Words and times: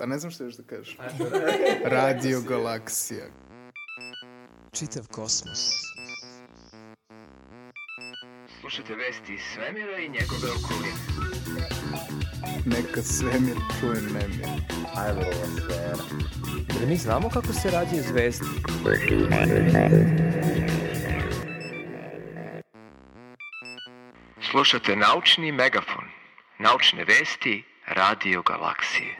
Pa 0.00 0.06
ne 0.06 0.18
znam 0.18 0.30
što 0.30 0.44
još 0.44 0.54
da 0.54 0.62
kažeš. 0.62 0.96
Radio 1.96 2.40
Galaksija. 2.40 3.24
Čitav 4.72 5.06
kosmos. 5.10 5.70
Slušajte 8.60 8.94
vesti 8.94 9.34
iz 9.34 9.40
svemira 9.54 9.98
i 9.98 10.08
njegove 10.08 10.48
okoline. 10.58 11.00
Neka 12.66 13.02
svemir 13.02 13.56
čuje 13.80 14.02
nemir. 14.02 14.46
Jer 16.78 16.88
mi 16.88 16.96
znamo 16.96 17.28
kako 17.28 17.52
se 17.52 17.70
rađaju 17.70 18.02
zvezde. 18.02 18.46
Slušate 24.50 24.96
naučni 24.96 25.52
megafon. 25.52 26.04
Naučne 26.58 27.04
vesti 27.04 27.64
Radio 27.86 28.42
Galaksije. 28.42 29.19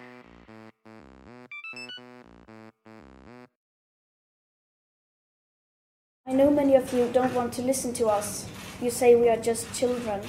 Of 6.92 6.98
you 6.98 7.12
don't 7.12 7.34
want 7.34 7.52
to 7.52 7.62
listen 7.62 7.92
to 7.94 8.06
us. 8.06 8.46
You 8.80 8.90
say 8.90 9.14
we 9.14 9.28
are 9.28 9.36
just 9.36 9.72
children. 9.74 10.20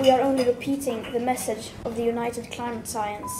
We 0.00 0.10
are 0.10 0.20
only 0.20 0.44
repeating 0.44 1.02
the 1.12 1.20
message 1.20 1.70
of 1.84 1.96
the 1.96 2.02
United 2.02 2.50
Climate 2.50 2.88
Science. 2.88 3.30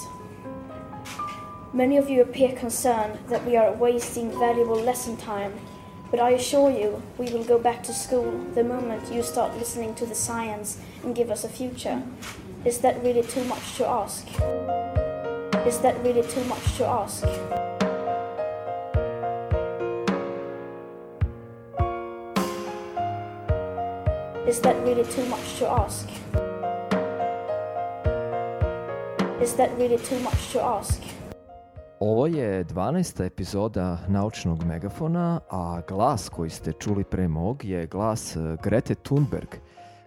Many 1.73 1.97
of 1.97 2.09
you 2.09 2.23
appear 2.23 2.53
concerned 2.53 3.19
that 3.29 3.45
we 3.45 3.57
are 3.57 3.73
wasting 3.73 4.31
valuable 4.39 4.81
lesson 4.81 5.17
time, 5.17 5.53
but 6.11 6.21
I 6.21 6.31
assure 6.31 6.71
you 6.71 7.03
we 7.19 7.31
will 7.31 7.45
go 7.45 7.59
back 7.59 7.83
to 7.85 7.93
school 7.93 8.45
the 8.55 8.65
moment 8.65 9.13
you 9.13 9.23
start 9.23 9.57
listening 9.57 9.95
to 9.97 10.07
the 10.07 10.15
science 10.15 10.79
and 11.03 11.15
give 11.15 11.31
us 11.31 11.45
a 11.45 11.49
future. 11.49 12.03
Is 12.65 12.79
that 12.79 13.03
really 13.03 13.23
too 13.23 13.45
much 13.45 13.77
to 13.77 13.87
ask? 13.87 14.27
Is 15.67 15.79
that 15.81 15.97
really 16.03 16.27
too 16.29 16.45
much 16.45 16.77
to 16.77 16.87
ask? 16.87 17.25
Is 24.49 24.61
that 24.61 24.77
really 24.85 25.05
too 25.05 25.27
much 25.29 25.59
to 25.59 25.67
ask? 25.67 26.09
Is 29.43 29.55
that 29.57 29.71
really 29.79 29.99
too 29.99 30.21
much 30.23 30.53
to 30.53 30.61
ask? 30.61 31.01
Ovo 32.01 32.27
je 32.27 32.65
12. 32.65 33.27
epizoda 33.27 33.99
Naučnog 34.09 34.65
megafona, 34.65 35.41
a 35.51 35.81
glas 35.89 36.29
koji 36.29 36.51
ste 36.51 36.73
čuli 36.73 37.05
pre 37.05 37.29
mog 37.29 37.65
je 37.65 37.87
glas 37.87 38.37
e, 38.37 38.57
Grete 38.63 38.95
Thunberg, 38.95 39.49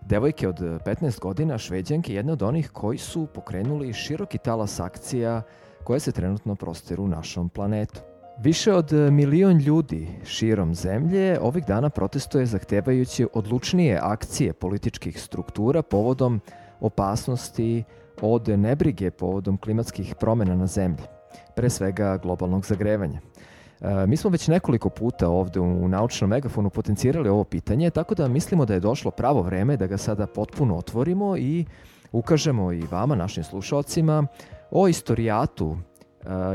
devojke 0.02 0.48
od 0.48 0.60
15 0.60 1.20
godina, 1.20 1.58
šveđanke, 1.58 2.14
jedna 2.14 2.34
od 2.34 2.42
onih 2.42 2.70
koji 2.72 2.98
su 2.98 3.28
pokrenuli 3.34 3.94
široki 3.94 4.38
talas 4.38 4.80
akcija 4.80 5.42
koje 5.84 6.00
se 6.00 6.12
trenutno 6.12 6.56
prosteru 6.56 7.08
našom 7.08 7.50
planetu. 7.50 8.00
Više 8.44 8.74
od 8.74 8.92
milion 8.94 9.58
ljudi 9.58 10.08
širom 10.26 10.76
zemlje 10.76 11.40
ovih 11.42 11.66
dana 11.66 11.90
protestuje 11.90 12.46
zahtevajući 12.46 13.28
odlučnije 13.34 14.00
akcije 14.02 14.54
političkih 14.54 15.22
struktura 15.22 15.82
povodom 15.82 16.42
opasnosti 16.80 17.84
od 18.22 18.48
nebrige 18.48 19.12
povodom 19.12 19.58
klimatskih 19.58 20.16
promena 20.20 20.56
na 20.56 20.68
zemlji, 20.68 21.04
pre 21.56 21.70
svega 21.70 22.18
globalnog 22.18 22.66
zagrevanja. 22.66 23.20
E, 23.82 24.08
mi 24.08 24.18
smo 24.18 24.30
već 24.30 24.48
nekoliko 24.48 24.90
puta 24.90 25.30
ovde 25.30 25.60
u 25.60 25.88
naučnom 25.88 26.30
megafonu 26.30 26.70
potencirali 26.70 27.30
ovo 27.30 27.44
pitanje, 27.44 27.90
tako 27.90 28.16
da 28.16 28.28
mislimo 28.28 28.66
da 28.66 28.74
je 28.74 28.80
došlo 28.80 29.12
pravo 29.12 29.42
vreme 29.42 29.78
da 29.78 29.88
ga 29.88 29.98
sada 29.98 30.28
potpuno 30.28 30.78
otvorimo 30.78 31.38
i 31.38 31.66
ukažemo 32.12 32.72
i 32.72 32.84
vama, 32.92 33.16
našim 33.16 33.44
slušalcima, 33.44 34.28
o 34.72 34.88
istorijatu 34.88 35.78
e, 35.78 35.89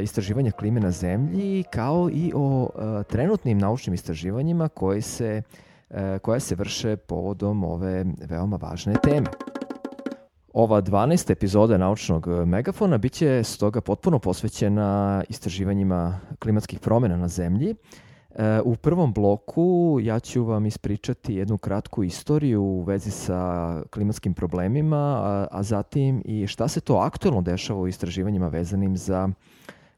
istraživanja 0.02 0.50
klime 0.50 0.80
na 0.80 0.90
zemlji 0.90 1.64
kao 1.70 2.10
i 2.12 2.32
o 2.34 2.68
e, 2.68 3.02
trenutnim 3.02 3.58
naučnim 3.58 3.94
istraživanjima 3.94 4.68
koje 4.68 5.02
se, 5.02 5.42
e, 5.90 6.18
koja 6.18 6.40
se 6.40 6.54
vrše 6.54 6.96
povodom 6.96 7.64
ove 7.64 8.04
veoma 8.28 8.56
važne 8.56 8.94
teme. 9.02 9.26
Ova 10.52 10.82
12. 10.82 11.32
epizoda 11.32 11.78
naučnog 11.78 12.28
megafona 12.46 12.98
biće 12.98 13.42
stoga 13.44 13.80
potpuno 13.80 14.18
posvećena 14.18 15.22
istraživanjima 15.28 16.20
klimatskih 16.38 16.78
promjena 16.80 17.16
na 17.16 17.28
zemlji. 17.28 17.74
U 18.64 18.76
prvom 18.76 19.12
bloku 19.12 19.98
ja 20.02 20.20
ću 20.20 20.44
vam 20.44 20.66
ispričati 20.66 21.34
jednu 21.34 21.58
kratku 21.58 22.04
istoriju 22.04 22.62
u 22.62 22.82
vezi 22.82 23.10
sa 23.10 23.82
klimatskim 23.90 24.34
problemima, 24.34 24.96
a, 24.96 25.46
a 25.50 25.62
zatim 25.62 26.22
i 26.24 26.46
šta 26.46 26.68
se 26.68 26.80
to 26.80 26.94
aktualno 26.94 27.42
dešava 27.42 27.80
u 27.80 27.88
istraživanjima 27.88 28.48
vezanim 28.48 28.96
za 28.96 29.28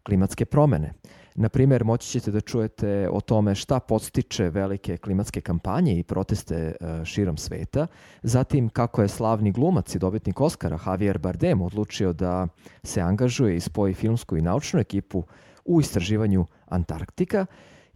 klimatske 0.03 0.45
promene. 0.45 0.93
Na 1.35 1.49
primjer, 1.49 1.85
moći 1.85 2.09
ćete 2.09 2.31
da 2.31 2.41
čujete 2.41 3.09
o 3.13 3.21
tome 3.21 3.55
šta 3.55 3.81
podstiče 3.81 4.51
velike 4.51 4.97
klimatske 4.97 5.41
kampanje 5.41 5.99
i 5.99 6.03
proteste 6.03 6.55
e, 6.55 7.05
širom 7.05 7.37
sveta, 7.37 7.87
zatim 8.23 8.69
kako 8.69 9.03
je 9.03 9.09
slavni 9.09 9.53
glumac 9.53 9.95
i 9.95 9.99
dobitnik 9.99 10.41
Oscara 10.41 10.79
Javier 10.87 11.19
Bardem 11.19 11.63
odlučio 11.63 12.13
da 12.13 12.49
se 12.83 13.01
angažuje 13.01 13.57
i 13.57 13.61
spoji 13.61 13.95
filmsku 13.95 14.37
i 14.37 14.43
naučnu 14.43 14.81
ekipu 14.81 15.23
u 15.65 15.81
istraživanju 15.81 16.47
Antarktika 16.67 17.47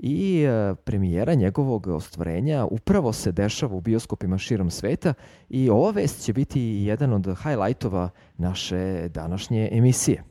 i 0.03 0.43
e, 0.43 0.75
premijera 0.75 1.35
njegovog 1.35 1.87
ostvarenja 1.87 2.67
upravo 2.71 3.13
se 3.13 3.33
dešava 3.33 3.75
u 3.75 3.81
bioskopima 3.81 4.39
širom 4.39 4.71
sveta 4.71 5.15
i 5.49 5.71
ova 5.71 5.91
vest 5.91 6.25
će 6.25 6.33
biti 6.33 6.61
jedan 6.63 7.13
od 7.13 7.27
highlightova 7.43 8.11
naše 8.37 9.09
današnje 9.09 9.69
emisije. 9.73 10.23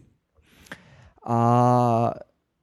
A 1.23 2.11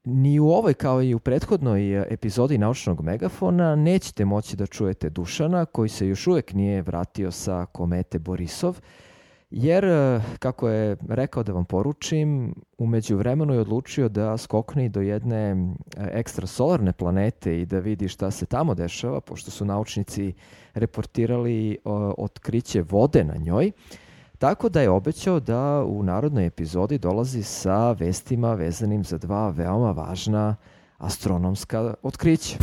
ni 0.04 0.40
u 0.40 0.48
ovoj 0.48 0.74
kao 0.74 1.02
i 1.02 1.14
u 1.14 1.18
prethodnoj 1.18 2.12
epizodi 2.12 2.58
naučnog 2.58 3.00
megafona 3.00 3.76
nećete 3.76 4.24
moći 4.24 4.56
da 4.56 4.66
čujete 4.66 5.10
Dušana 5.10 5.64
koji 5.64 5.88
se 5.88 6.08
još 6.08 6.26
uvek 6.26 6.52
nije 6.52 6.82
vratio 6.82 7.30
sa 7.30 7.66
komete 7.72 8.18
Borisov 8.18 8.80
jer, 9.50 9.84
e, 9.84 10.20
kako 10.38 10.68
je 10.68 10.96
rekao 11.08 11.42
da 11.42 11.52
vam 11.52 11.64
poručim, 11.64 12.54
umeđu 12.78 13.16
vremenu 13.16 13.54
je 13.54 13.60
odlučio 13.60 14.08
da 14.08 14.36
skokne 14.36 14.88
do 14.88 15.00
jedne 15.00 15.50
e, 15.50 15.54
ekstrasolarne 15.96 16.92
planete 16.92 17.60
i 17.60 17.66
da 17.66 17.78
vidi 17.78 18.08
šta 18.08 18.30
se 18.30 18.46
tamo 18.46 18.74
dešava, 18.74 19.20
pošto 19.20 19.50
su 19.50 19.64
naučnici 19.64 20.32
reportirali 20.74 21.78
o, 21.84 22.14
otkriće 22.18 22.82
vode 22.82 23.24
na 23.24 23.36
njoj. 23.36 23.72
Tako 24.38 24.68
da 24.68 24.80
je 24.80 24.90
obećao 24.90 25.40
da 25.40 25.84
u 25.84 26.02
narodnoj 26.02 26.46
epizodi 26.46 26.98
dolazi 26.98 27.42
sa 27.42 27.92
vestima 27.92 28.54
vezanim 28.54 29.04
za 29.04 29.18
dva 29.18 29.50
veoma 29.50 29.90
važna 29.90 30.56
astronomska 30.98 31.94
otkrića. 32.02 32.56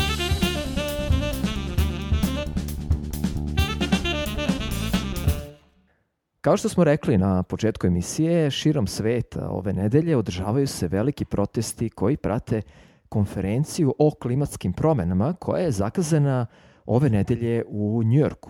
Kao 6.43 6.57
što 6.57 6.69
smo 6.69 6.83
rekli 6.83 7.17
na 7.17 7.43
početku 7.43 7.87
emisije, 7.87 8.51
širom 8.51 8.87
sveta 8.87 9.49
ove 9.49 9.73
nedelje 9.73 10.17
održavaju 10.17 10.67
se 10.67 10.87
veliki 10.87 11.25
protesti 11.25 11.89
koji 11.89 12.17
prate 12.17 12.61
konferenciju 13.09 13.95
o 13.99 14.11
klimatskim 14.11 14.73
promenama 14.73 15.33
koja 15.33 15.63
je 15.63 15.71
zakazana 15.71 16.45
ove 16.85 17.09
nedelje 17.09 17.63
u 17.67 18.03
Njujorku. 18.03 18.49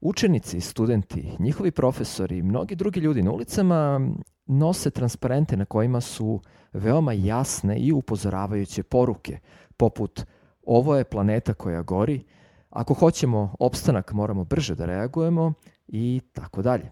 Učenici, 0.00 0.60
studenti, 0.60 1.36
njihovi 1.38 1.70
profesori 1.70 2.38
i 2.38 2.42
mnogi 2.42 2.74
drugi 2.74 3.00
ljudi 3.00 3.22
na 3.22 3.32
ulicama 3.32 4.00
nose 4.46 4.90
transparente 4.90 5.56
na 5.56 5.64
kojima 5.64 6.00
su 6.00 6.40
veoma 6.72 7.12
jasne 7.12 7.78
i 7.78 7.92
upozoravajuće 7.92 8.82
poruke, 8.82 9.38
poput 9.76 10.26
ovo 10.62 10.96
je 10.96 11.04
planeta 11.04 11.54
koja 11.54 11.82
gori, 11.82 12.24
ako 12.70 12.94
hoćemo 12.94 13.54
opstanak 13.58 14.12
moramo 14.12 14.44
brže 14.44 14.74
da 14.74 14.86
reagujemo 14.86 15.52
i 15.92 16.20
tako 16.32 16.62
dalje. 16.62 16.90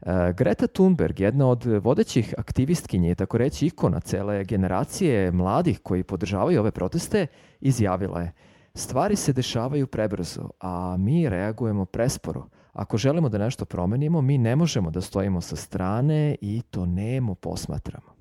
E, 0.00 0.32
Greta 0.36 0.66
Thunberg, 0.66 1.20
jedna 1.20 1.48
od 1.48 1.64
vodećih 1.64 2.34
aktivistkinje 2.38 3.14
tako 3.14 3.38
reći 3.38 3.66
ikona 3.66 4.00
cele 4.00 4.44
generacije 4.44 5.32
mladih 5.32 5.80
koji 5.82 6.02
podržavaju 6.02 6.60
ove 6.60 6.70
proteste, 6.70 7.26
izjavila 7.60 8.20
je 8.20 8.32
Stvari 8.74 9.16
se 9.16 9.32
dešavaju 9.32 9.86
prebrzo, 9.86 10.50
a 10.60 10.96
mi 10.98 11.28
reagujemo 11.28 11.84
presporo. 11.84 12.46
Ako 12.72 12.96
želimo 12.96 13.28
da 13.28 13.38
nešto 13.38 13.64
promenimo, 13.64 14.20
mi 14.20 14.38
ne 14.38 14.56
možemo 14.56 14.90
da 14.90 15.00
stojimo 15.00 15.40
sa 15.40 15.56
strane 15.56 16.36
i 16.40 16.62
to 16.70 16.86
nemo 16.86 17.34
posmatramo. 17.34 18.12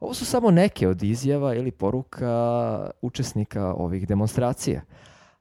Ovo 0.00 0.14
su 0.14 0.24
samo 0.24 0.50
neke 0.50 0.88
od 0.88 1.02
izjava 1.02 1.54
ili 1.54 1.70
poruka 1.70 2.90
učesnika 3.02 3.74
ovih 3.74 4.08
demonstracija. 4.08 4.82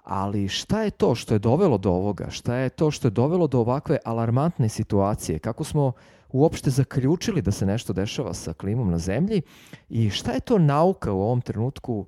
Ali 0.03 0.47
šta 0.47 0.81
je 0.81 0.91
to 0.91 1.15
što 1.15 1.33
je 1.33 1.39
dovelo 1.39 1.77
do 1.77 1.91
ovoga? 1.91 2.29
Šta 2.29 2.55
je 2.55 2.69
to 2.69 2.91
što 2.91 3.07
je 3.07 3.11
dovelo 3.11 3.47
do 3.47 3.59
ovakve 3.59 3.97
alarmantne 4.05 4.69
situacije? 4.69 5.39
Kako 5.39 5.63
smo 5.63 5.91
uopšte 6.31 6.69
zaključili 6.69 7.41
da 7.41 7.51
se 7.51 7.65
nešto 7.65 7.93
dešava 7.93 8.33
sa 8.33 8.53
klimom 8.53 8.91
na 8.91 8.97
zemlji? 8.97 9.41
I 9.89 10.09
šta 10.09 10.31
je 10.31 10.39
to 10.39 10.57
nauka 10.57 11.11
u 11.11 11.21
ovom 11.21 11.41
trenutku 11.41 12.05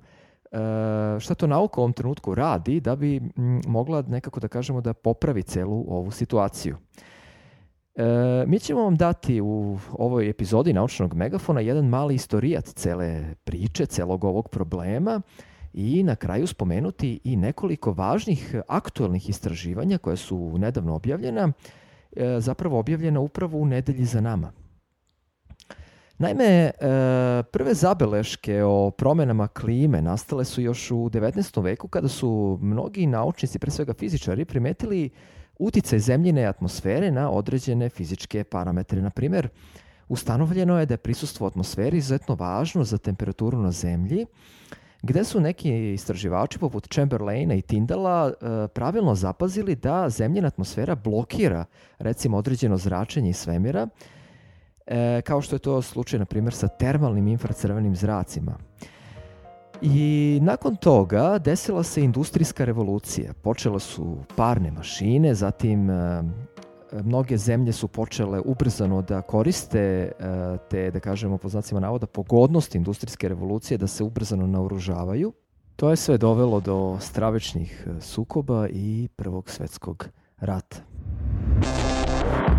e, 0.52 1.20
šta 1.20 1.34
to 1.34 1.46
nauka 1.46 1.80
u 1.80 1.82
ovom 1.82 1.92
trenutku 1.92 2.34
radi 2.34 2.80
da 2.80 2.96
bi 2.96 3.22
mogla 3.66 4.02
nekako 4.02 4.40
da 4.40 4.48
kažemo 4.48 4.80
da 4.80 4.94
popravi 4.94 5.42
celu 5.42 5.84
ovu 5.88 6.10
situaciju. 6.10 6.76
E, 7.94 8.44
mi 8.46 8.58
ćemo 8.58 8.82
vam 8.82 8.96
dati 8.96 9.40
u 9.40 9.78
ovoj 9.92 10.30
epizodi 10.30 10.72
Naučnog 10.72 11.14
megafona 11.14 11.60
jedan 11.60 11.84
mali 11.84 12.14
istorijat 12.14 12.64
cele 12.64 13.34
priče, 13.44 13.86
celog 13.86 14.24
ovog 14.24 14.48
problema 14.48 15.20
i 15.76 16.02
na 16.02 16.16
kraju 16.16 16.46
spomenuti 16.46 17.20
i 17.24 17.36
nekoliko 17.36 17.92
važnih 17.92 18.54
aktualnih 18.68 19.28
istraživanja 19.28 19.98
koja 19.98 20.16
su 20.16 20.58
nedavno 20.58 20.94
objavljena, 20.94 21.52
e, 22.16 22.40
zapravo 22.40 22.78
objavljena 22.78 23.20
upravo 23.20 23.58
u 23.58 23.66
nedelji 23.66 24.04
za 24.04 24.20
nama. 24.20 24.52
Naime, 26.18 26.44
e, 26.44 26.72
prve 27.52 27.74
zabeleške 27.74 28.62
o 28.64 28.90
promenama 28.90 29.48
klime 29.48 30.02
nastale 30.02 30.44
su 30.44 30.62
još 30.62 30.90
u 30.90 30.96
19. 30.96 31.62
veku 31.62 31.88
kada 31.88 32.08
su 32.08 32.58
mnogi 32.62 33.06
naučnici, 33.06 33.58
pre 33.58 33.70
svega 33.70 33.94
fizičari, 33.94 34.44
primetili 34.44 35.10
uticaj 35.58 35.98
zemljine 35.98 36.44
atmosfere 36.44 37.10
na 37.10 37.30
određene 37.30 37.88
fizičke 37.88 38.44
parametre. 38.44 39.02
Na 39.02 39.10
primjer, 39.10 39.48
ustanovljeno 40.08 40.78
je 40.78 40.86
da 40.86 40.94
je 40.94 40.98
prisustvo 40.98 41.46
atmosferi 41.46 41.98
izuzetno 41.98 42.34
važno 42.34 42.84
za 42.84 42.98
temperaturu 42.98 43.58
na 43.58 43.70
zemlji, 43.70 44.26
gde 45.06 45.24
su 45.24 45.40
neki 45.40 45.92
istraživači 45.92 46.58
poput 46.58 46.88
Chamberlaina 46.94 47.54
i 47.54 47.62
Tindala 47.62 48.32
e, 48.32 48.68
pravilno 48.68 49.14
zapazili 49.14 49.74
da 49.74 50.08
zemljina 50.08 50.46
atmosfera 50.48 50.94
blokira 50.94 51.64
recimo 51.98 52.36
određeno 52.36 52.76
zračenje 52.76 53.30
iz 53.30 53.36
svemira, 53.36 53.88
e, 54.86 55.22
kao 55.22 55.42
što 55.42 55.56
je 55.56 55.60
to 55.60 55.82
slučaj 55.82 56.18
na 56.18 56.24
primjer 56.24 56.54
sa 56.54 56.68
termalnim 56.68 57.28
infracrvenim 57.28 57.96
zracima. 57.96 58.58
I 59.82 60.38
nakon 60.42 60.76
toga 60.76 61.38
desila 61.38 61.82
se 61.82 62.04
industrijska 62.04 62.64
revolucija. 62.64 63.32
Počele 63.42 63.80
su 63.80 64.16
parne 64.36 64.70
mašine, 64.70 65.34
zatim 65.34 65.90
e, 65.90 66.22
mnoge 66.92 67.36
zemlje 67.36 67.72
su 67.72 67.88
počele 67.88 68.40
ubrzano 68.44 69.02
da 69.02 69.22
koriste 69.22 69.78
e, 69.78 70.10
te, 70.70 70.90
da 70.90 71.00
kažemo 71.00 71.38
po 71.38 71.48
znacima 71.48 71.80
navoda, 71.80 72.06
pogodnosti 72.06 72.78
industrijske 72.78 73.28
revolucije 73.28 73.78
da 73.78 73.86
se 73.86 74.04
ubrzano 74.04 74.46
naoružavaju. 74.46 75.32
To 75.76 75.90
je 75.90 75.96
sve 75.96 76.18
dovelo 76.18 76.60
do 76.60 76.98
stravičnih 77.00 77.86
e, 77.86 78.00
sukoba 78.00 78.68
i 78.68 79.08
Prvog 79.16 79.50
svetskog 79.50 80.08
rata. 80.38 80.76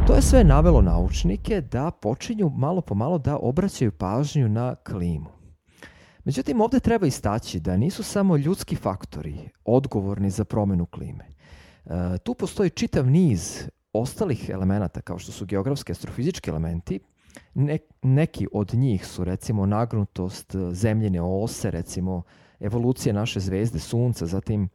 To 0.07 0.15
je 0.15 0.21
sve 0.21 0.43
navelo 0.43 0.81
naučnike 0.81 1.61
da 1.61 1.91
počinju 1.91 2.49
malo 2.49 2.81
po 2.81 2.95
malo 2.95 3.17
da 3.17 3.37
obraćaju 3.37 3.91
pažnju 3.91 4.49
na 4.49 4.75
klimu. 4.75 5.29
Međutim, 6.23 6.61
ovde 6.61 6.79
treba 6.79 7.07
istaći 7.07 7.59
da 7.59 7.77
nisu 7.77 8.03
samo 8.03 8.37
ljudski 8.37 8.75
faktori 8.75 9.49
odgovorni 9.65 10.29
za 10.29 10.45
promenu 10.45 10.85
klime. 10.85 11.25
E, 11.85 12.17
tu 12.17 12.33
postoji 12.33 12.69
čitav 12.69 13.09
niz 13.09 13.67
ostalih 13.93 14.49
elemenata 14.49 15.01
kao 15.01 15.19
što 15.19 15.31
su 15.31 15.45
geografski 15.45 15.91
astrofizički 15.91 16.49
elementi, 16.49 16.99
ne, 17.53 17.77
neki 18.01 18.47
od 18.51 18.73
njih 18.73 19.05
su 19.05 19.23
recimo 19.23 19.65
nagnutost 19.65 20.55
zemljene 20.71 21.21
ose, 21.21 21.71
recimo 21.71 22.23
evolucija 22.59 23.13
naše 23.13 23.39
zvezde 23.39 23.79
Sunca, 23.79 24.25
zatim 24.25 24.69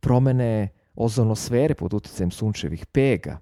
promene 0.00 0.68
ozonosfere 0.94 1.74
pod 1.74 1.94
uticajem 1.94 2.30
sunčevih 2.30 2.86
pega, 2.86 3.38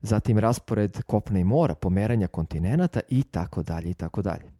zatim 0.00 0.38
raspored 0.38 1.02
kopna 1.02 1.38
i 1.38 1.44
mora, 1.44 1.74
pomeranja 1.74 2.26
kontinenata 2.26 3.00
i 3.08 3.22
tako 3.22 3.62
dalje 3.62 3.90
i 3.90 3.94
tako 3.94 4.22
dalje. 4.22 4.56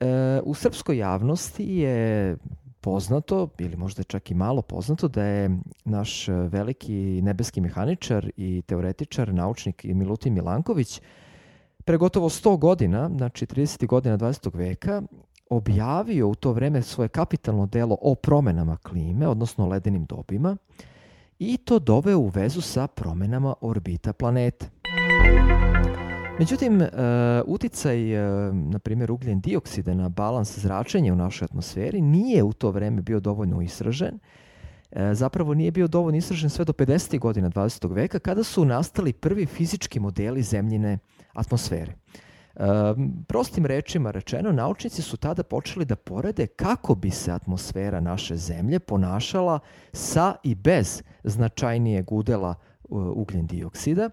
E, 0.00 0.40
u 0.44 0.54
srpskoj 0.54 0.96
javnosti 0.96 1.64
je 1.64 2.36
poznato, 2.80 3.48
ili 3.58 3.76
možda 3.76 4.02
čak 4.02 4.30
i 4.30 4.34
malo 4.34 4.62
poznato, 4.62 5.08
da 5.08 5.24
je 5.24 5.58
naš 5.84 6.28
veliki 6.28 7.22
nebeski 7.22 7.60
mehaničar 7.60 8.30
i 8.36 8.62
teoretičar, 8.66 9.34
naučnik 9.34 9.84
Milutin 9.84 10.34
Milanković 10.34 11.00
pre 11.84 11.96
gotovo 11.96 12.28
100 12.28 12.58
godina, 12.58 13.10
znači 13.16 13.46
30. 13.46 13.86
godina 13.86 14.18
20. 14.18 14.56
veka, 14.56 15.02
objavio 15.50 16.28
u 16.28 16.34
to 16.34 16.52
vreme 16.52 16.82
svoje 16.82 17.08
kapitalno 17.08 17.66
delo 17.66 17.96
o 18.00 18.14
promenama 18.14 18.76
klime, 18.76 19.28
odnosno 19.28 19.66
ledenim 19.66 20.04
dobima, 20.04 20.56
i 21.38 21.56
to 21.56 21.78
doveo 21.78 22.18
u 22.18 22.28
vezu 22.28 22.60
sa 22.60 22.86
promenama 22.86 23.54
orbita 23.60 24.12
planeta. 24.12 24.66
Međutim, 26.40 26.80
uh, 26.80 26.88
uticaj, 27.46 28.14
uh, 28.14 28.54
na 28.54 28.78
primjer, 28.78 29.10
ugljen 29.10 29.40
dioksida 29.40 29.94
na 29.94 30.08
balans 30.08 30.58
zračenja 30.58 31.12
u 31.12 31.16
našoj 31.16 31.44
atmosferi 31.44 32.00
nije 32.00 32.42
u 32.42 32.52
to 32.52 32.70
vreme 32.70 33.02
bio 33.02 33.20
dovoljno 33.20 33.62
istražen. 33.62 34.14
Uh, 34.90 34.98
zapravo 35.12 35.54
nije 35.54 35.70
bio 35.70 35.88
dovoljno 35.88 36.18
istražen 36.18 36.50
sve 36.50 36.64
do 36.64 36.72
50. 36.72 37.18
godina 37.18 37.50
20. 37.50 37.94
veka 37.94 38.18
kada 38.18 38.42
su 38.42 38.64
nastali 38.64 39.12
prvi 39.12 39.46
fizički 39.46 40.00
modeli 40.00 40.42
zemljine 40.42 40.98
atmosfere. 41.32 41.94
Uh, 42.54 42.64
prostim 43.28 43.66
rečima 43.66 44.10
rečeno, 44.10 44.52
naučnici 44.52 45.02
su 45.02 45.16
tada 45.16 45.42
počeli 45.42 45.84
da 45.84 45.96
porede 45.96 46.46
kako 46.46 46.94
bi 46.94 47.10
se 47.10 47.32
atmosfera 47.32 48.00
naše 48.00 48.36
zemlje 48.36 48.78
ponašala 48.78 49.58
sa 49.92 50.34
i 50.42 50.54
bez 50.54 51.02
značajnijeg 51.24 52.12
udela 52.12 52.54
ugljen 53.14 53.46
dioksida 53.46 54.10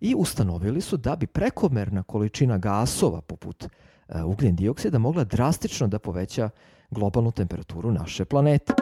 i 0.00 0.14
ustanovili 0.18 0.80
su 0.80 0.96
da 0.96 1.16
bi 1.16 1.26
prekomerna 1.26 2.02
količina 2.02 2.58
gasova 2.58 3.20
poput 3.20 3.64
e, 3.64 4.22
ugljen 4.22 4.56
dioksida 4.56 4.98
mogla 4.98 5.24
drastično 5.24 5.86
da 5.88 5.98
poveća 5.98 6.50
globalnu 6.90 7.30
temperaturu 7.30 7.92
naše 7.92 8.24
planete. 8.24 8.72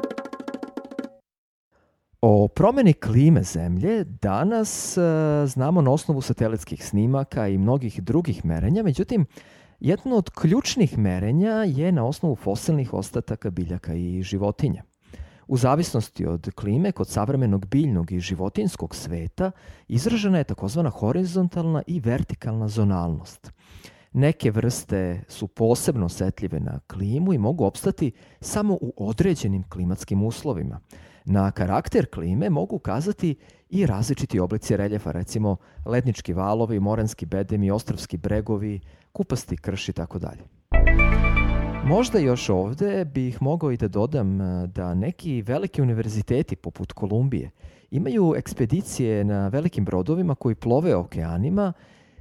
O 2.20 2.48
promeni 2.48 2.92
klime 2.92 3.42
Zemlje 3.42 4.04
danas 4.04 4.96
e, 4.96 5.00
znamo 5.46 5.82
na 5.82 5.90
osnovu 5.90 6.20
satelitskih 6.20 6.86
snimaka 6.86 7.48
i 7.48 7.58
mnogih 7.58 8.02
drugih 8.02 8.44
merenja, 8.44 8.82
međutim, 8.82 9.26
jedno 9.80 10.16
od 10.16 10.30
ključnih 10.30 10.98
merenja 10.98 11.52
je 11.52 11.92
na 11.92 12.06
osnovu 12.06 12.36
fosilnih 12.36 12.94
ostataka 12.94 13.50
biljaka 13.50 13.94
i 13.94 14.22
životinja. 14.22 14.82
U 15.48 15.56
zavisnosti 15.56 16.26
od 16.26 16.50
klime, 16.54 16.92
kod 16.92 17.08
savremenog 17.08 17.66
biljnog 17.66 18.12
i 18.12 18.20
životinskog 18.20 18.94
sveta, 18.94 19.50
izražena 19.88 20.38
je 20.38 20.44
takozvana 20.44 20.90
horizontalna 20.90 21.82
i 21.86 22.00
vertikalna 22.00 22.68
zonalnost. 22.68 23.52
Neke 24.12 24.50
vrste 24.50 25.24
su 25.28 25.48
posebno 25.48 26.06
osetljive 26.06 26.60
na 26.60 26.80
klimu 26.86 27.32
i 27.32 27.38
mogu 27.38 27.64
opstati 27.64 28.12
samo 28.40 28.74
u 28.80 28.94
određenim 28.96 29.62
klimatskim 29.68 30.22
uslovima. 30.22 30.80
Na 31.24 31.50
karakter 31.50 32.06
klime 32.10 32.50
mogu 32.50 32.76
ukazati 32.76 33.36
i 33.70 33.86
različiti 33.86 34.40
oblici 34.40 34.76
reljefa, 34.76 35.12
recimo 35.12 35.56
lednički 35.86 36.32
valovi, 36.32 36.80
moranski 36.80 37.26
bedemi, 37.26 37.70
ostrovski 37.70 38.16
bregovi, 38.16 38.80
kupasti 39.12 39.56
krš 39.56 39.88
i 39.88 39.92
tako 39.92 40.18
dalje. 40.18 40.42
Možda 41.86 42.18
još 42.18 42.48
ovde 42.48 43.04
bih 43.04 43.42
mogao 43.42 43.72
i 43.72 43.76
da 43.76 43.88
dodam 43.88 44.40
e, 44.40 44.66
da 44.66 44.94
neki 44.94 45.42
veliki 45.42 45.82
univerziteti 45.82 46.56
poput 46.56 46.92
Kolumbije 46.92 47.50
imaju 47.90 48.34
ekspedicije 48.36 49.24
na 49.24 49.48
velikim 49.48 49.84
brodovima 49.84 50.34
koji 50.34 50.54
plove 50.54 50.96
okeanima 50.96 51.72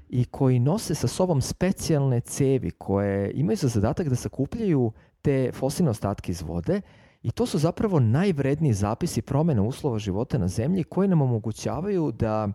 i 0.09 0.25
koji 0.25 0.59
nose 0.59 0.95
sa 0.95 1.07
sobom 1.07 1.41
specijalne 1.41 2.19
cevi 2.19 2.71
koje 2.71 3.31
imaju 3.31 3.57
za 3.57 3.67
zadatak 3.67 4.07
da 4.07 4.15
sakupljaju 4.15 4.91
te 5.21 5.51
fosilne 5.53 5.91
ostatke 5.91 6.31
iz 6.31 6.41
vode 6.41 6.81
i 7.23 7.31
to 7.31 7.45
su 7.45 7.57
zapravo 7.57 7.99
najvredniji 7.99 8.73
zapisi 8.73 9.21
promena 9.21 9.63
uslova 9.63 9.99
života 9.99 10.37
na 10.37 10.47
zemlji 10.47 10.83
koji 10.83 11.07
nam 11.07 11.21
omogućavaju 11.21 12.11
da 12.11 12.49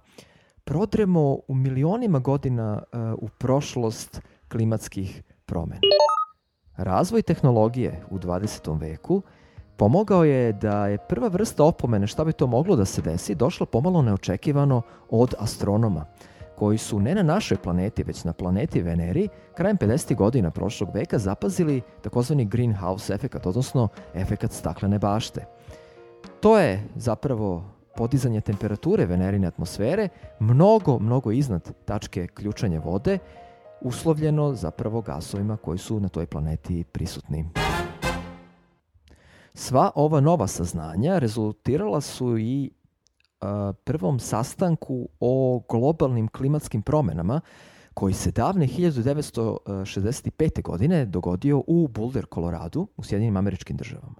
prodremo 0.64 1.38
u 1.48 1.54
milionima 1.54 2.18
godina 2.18 2.82
uh, 2.92 2.98
u 3.18 3.28
prošlost 3.38 4.20
klimatskih 4.48 5.22
promena. 5.46 5.80
Razvoj 6.78 7.22
tehnologije 7.22 8.02
u 8.10 8.18
20. 8.18 8.80
veku 8.80 9.22
pomogao 9.76 10.24
je 10.24 10.52
da 10.52 10.86
je 10.86 10.98
prva 10.98 11.28
vrsta 11.28 11.64
opomene 11.64 12.06
šta 12.06 12.24
bi 12.24 12.32
to 12.32 12.46
moglo 12.46 12.76
da 12.76 12.84
se 12.84 13.02
desi 13.02 13.34
došla 13.34 13.66
pomalo 13.66 14.02
neočekivano 14.02 14.82
od 15.10 15.34
astronoma 15.38 16.04
koji 16.56 16.78
su 16.78 17.00
ne 17.00 17.14
na 17.14 17.22
našoj 17.22 17.56
planeti, 17.56 18.02
već 18.02 18.24
na 18.24 18.32
planeti 18.32 18.82
Veneri, 18.82 19.28
krajem 19.54 19.76
50. 19.76 20.14
godina 20.14 20.50
prošlog 20.50 20.88
veka 20.94 21.18
zapazili 21.18 21.80
takozvani 22.02 22.44
greenhouse 22.44 23.14
efekat, 23.14 23.46
odnosno 23.46 23.88
efekat 24.14 24.52
staklene 24.52 24.98
bašte. 24.98 25.44
To 26.40 26.58
je 26.58 26.82
zapravo 26.96 27.64
podizanje 27.96 28.40
temperature 28.40 29.06
Venerine 29.06 29.46
atmosfere 29.46 30.08
mnogo, 30.40 30.98
mnogo 30.98 31.32
iznad 31.32 31.72
tačke 31.84 32.26
ključanja 32.26 32.80
vode 32.80 33.18
uslovljeno 33.80 34.54
zapravo 34.54 35.00
gasovima 35.00 35.56
koji 35.56 35.78
su 35.78 36.00
na 36.00 36.08
toj 36.08 36.26
planeti 36.26 36.84
prisutni. 36.84 37.48
Sva 39.54 39.90
ova 39.94 40.20
nova 40.20 40.46
saznanja 40.46 41.18
rezultirala 41.18 42.00
su 42.00 42.38
i 42.38 42.70
prvom 43.84 44.18
sastanku 44.18 45.08
o 45.20 45.62
globalnim 45.68 46.28
klimatskim 46.28 46.82
promenama 46.82 47.40
koji 47.94 48.14
se 48.14 48.30
davne 48.30 48.66
1965. 48.66 50.62
godine 50.62 51.04
dogodio 51.04 51.62
u 51.66 51.88
Boulder, 51.88 52.26
Koloradu, 52.26 52.86
u 52.96 53.02
Sjedinim 53.02 53.36
američkim 53.36 53.76
državama. 53.76 54.14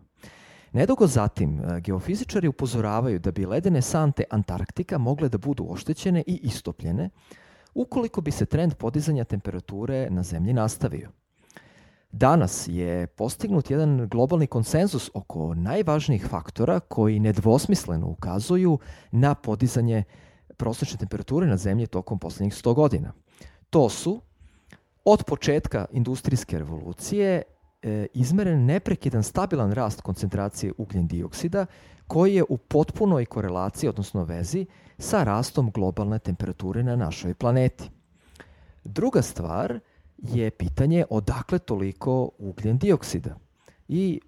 Nedugo 0.73 1.07
zatim, 1.07 1.63
geofizičari 1.81 2.49
upozoravaju 2.49 3.19
da 3.19 3.31
bi 3.31 3.47
ledene 3.47 3.83
sante 3.83 4.25
Antarktika 4.31 4.99
mogle 4.99 5.29
da 5.29 5.39
budu 5.39 5.67
oštećene 5.71 6.23
i 6.27 6.41
istopljene, 6.43 7.11
ukoliko 7.79 8.21
bi 8.21 8.31
se 8.31 8.47
trend 8.47 8.75
podizanja 8.75 9.25
temperature 9.25 10.11
na 10.11 10.23
zemlji 10.23 10.53
nastavio. 10.53 11.11
Danas 12.13 12.65
je 12.69 13.07
postignut 13.07 13.71
jedan 13.71 14.09
globalni 14.09 14.47
konsenzus 14.47 15.11
oko 15.15 15.55
najvažnijih 15.55 16.27
faktora 16.27 16.81
koji 16.81 17.21
nedvosmisleno 17.21 18.09
ukazuju 18.09 18.79
na 19.11 19.35
podizanje 19.35 20.05
prosječne 20.57 20.99
temperature 20.99 21.47
na 21.47 21.57
zemlji 21.57 21.87
tokom 21.87 22.19
posljednjih 22.19 22.53
100 22.53 22.75
godina. 22.75 23.13
To 23.71 23.89
su 23.89 24.21
od 25.05 25.25
početka 25.25 25.87
industrijske 25.93 26.59
revolucije 26.59 27.43
e, 27.83 28.07
izmeren 28.15 28.65
neprekidan 28.65 29.23
stabilan 29.23 29.73
rast 29.73 30.01
koncentracije 30.01 30.73
ugljen 30.79 31.07
dioksida 31.07 31.67
koji 32.07 32.35
je 32.35 32.45
u 32.49 32.57
potpunoj 32.57 33.27
korelaciji, 33.27 33.89
odnosno 33.89 34.25
vezi, 34.25 34.67
sa 34.99 35.25
rastom 35.25 35.71
globalne 35.71 36.19
temperature 36.19 36.83
na 36.83 36.97
našoj 36.97 37.35
planeti. 37.35 37.91
Druga 38.85 39.23
stvar 39.23 39.81
je 40.19 40.51
pitanje 40.51 41.05
odakle 41.11 41.59
toliko 41.59 42.31
ugljen 42.39 42.79
dioksida. 42.79 43.37
I 43.89 44.21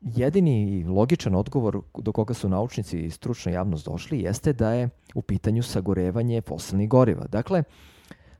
jedini 0.00 0.84
logičan 0.84 1.34
odgovor 1.34 1.80
do 1.98 2.12
koga 2.12 2.34
su 2.34 2.48
naučnici 2.48 2.98
i 3.00 3.10
stručna 3.10 3.52
javnost 3.52 3.84
došli 3.84 4.20
jeste 4.20 4.52
da 4.52 4.72
je 4.72 4.88
u 5.14 5.22
pitanju 5.22 5.62
sagorevanje 5.62 6.40
fosilnih 6.40 6.88
goriva. 6.88 7.26
Dakle, 7.26 7.62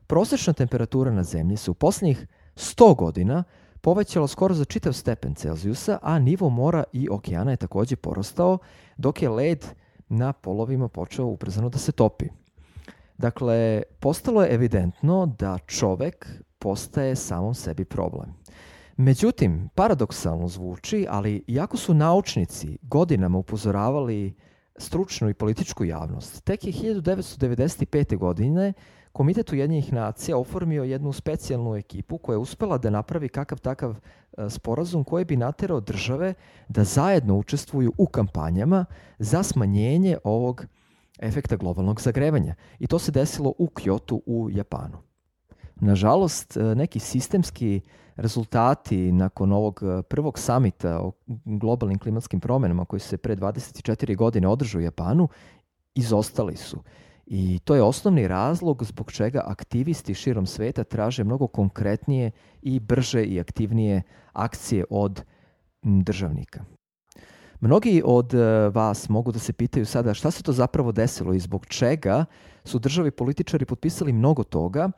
prosječna 0.07 0.53
temperatura 0.53 1.11
na 1.11 1.23
zemlji 1.23 1.57
se 1.57 1.71
u 1.71 1.73
posljednjih 1.73 2.27
100 2.55 2.95
godina 2.95 3.43
povećala 3.81 4.27
skoro 4.27 4.53
za 4.53 4.65
čitav 4.65 4.93
stepen 4.93 5.35
Celzijusa, 5.35 5.99
a 6.01 6.19
nivo 6.19 6.49
mora 6.49 6.83
i 6.93 7.09
okeana 7.09 7.51
je 7.51 7.57
također 7.57 7.97
porastao, 7.97 8.57
dok 8.97 9.21
je 9.21 9.29
led 9.29 9.65
na 10.09 10.33
polovima 10.33 10.87
počeo 10.87 11.25
ubrzano 11.25 11.69
da 11.69 11.77
se 11.77 11.91
topi. 11.91 12.25
Dakle, 13.17 13.81
postalo 13.99 14.43
je 14.43 14.53
evidentno 14.53 15.25
da 15.39 15.57
čovek 15.57 16.27
postaje 16.59 17.15
samom 17.15 17.53
sebi 17.53 17.85
problem. 17.85 18.33
Međutim, 18.97 19.69
paradoksalno 19.75 20.47
zvuči, 20.47 21.05
ali 21.09 21.43
iako 21.47 21.77
su 21.77 21.93
naučnici 21.93 22.77
godinama 22.81 23.37
upozoravali 23.37 24.35
stručnu 24.77 25.29
i 25.29 25.33
političku 25.33 25.85
javnost, 25.85 26.43
tek 26.43 26.65
je 26.65 26.73
1995. 26.73 28.17
godine 28.17 28.73
Komitet 29.19 29.51
Ujedinjenih 29.51 29.93
nacija 29.93 30.37
oformio 30.37 30.83
jednu 30.83 31.13
specijalnu 31.13 31.75
ekipu 31.75 32.17
koja 32.17 32.33
je 32.33 32.37
uspela 32.37 32.77
da 32.77 32.89
napravi 32.89 33.29
kakav 33.29 33.59
takav 33.59 33.95
e, 34.37 34.49
sporazum 34.49 35.03
koji 35.03 35.25
bi 35.25 35.37
naterao 35.37 35.79
države 35.79 36.33
da 36.67 36.83
zajedno 36.83 37.37
učestvuju 37.37 37.93
u 37.97 38.05
kampanjama 38.05 38.85
za 39.17 39.43
smanjenje 39.43 40.17
ovog 40.23 40.65
efekta 41.19 41.55
globalnog 41.55 42.01
zagrevanja. 42.01 42.55
I 42.79 42.87
to 42.87 42.99
se 42.99 43.11
desilo 43.11 43.53
u 43.57 43.67
Kyoto 43.67 44.19
u 44.25 44.49
Japanu. 44.51 44.97
Nažalost, 45.75 46.57
e, 46.57 46.63
neki 46.63 46.99
sistemski 46.99 47.81
rezultati 48.15 49.11
nakon 49.11 49.51
ovog 49.51 49.79
e, 49.83 50.01
prvog 50.01 50.39
samita 50.39 50.99
o 51.01 51.11
globalnim 51.45 51.99
klimatskim 51.99 52.39
promjenama 52.39 52.85
koji 52.85 52.99
se 52.99 53.17
pre 53.17 53.35
24 53.35 54.15
godine 54.15 54.47
održao 54.47 54.79
u 54.79 54.83
Japanu 54.83 55.27
izostali 55.95 56.55
su. 56.55 56.83
I 57.31 57.59
to 57.59 57.75
je 57.75 57.83
osnovni 57.83 58.27
razlog 58.27 58.83
zbog 58.83 59.11
čega 59.11 59.41
aktivisti 59.45 60.13
širom 60.13 60.45
sveta 60.45 60.83
traže 60.83 61.23
mnogo 61.23 61.47
konkretnije 61.47 62.31
i 62.61 62.79
brže 62.79 63.23
i 63.23 63.39
aktivnije 63.39 64.01
akcije 64.33 64.85
od 64.89 65.23
državnika. 65.81 66.65
Mnogi 67.59 68.01
od 68.05 68.33
e, 68.33 68.69
vas 68.69 69.09
mogu 69.09 69.31
da 69.31 69.39
se 69.39 69.53
pitaju 69.53 69.85
sada 69.85 70.13
šta 70.13 70.31
se 70.31 70.43
to 70.43 70.51
zapravo 70.51 70.91
desilo 70.91 71.33
i 71.33 71.39
zbog 71.39 71.65
čega 71.65 72.25
su 72.63 72.79
državi 72.79 73.11
političari 73.11 73.65
potpisali 73.65 74.13
mnogo 74.13 74.43
toga, 74.43 74.89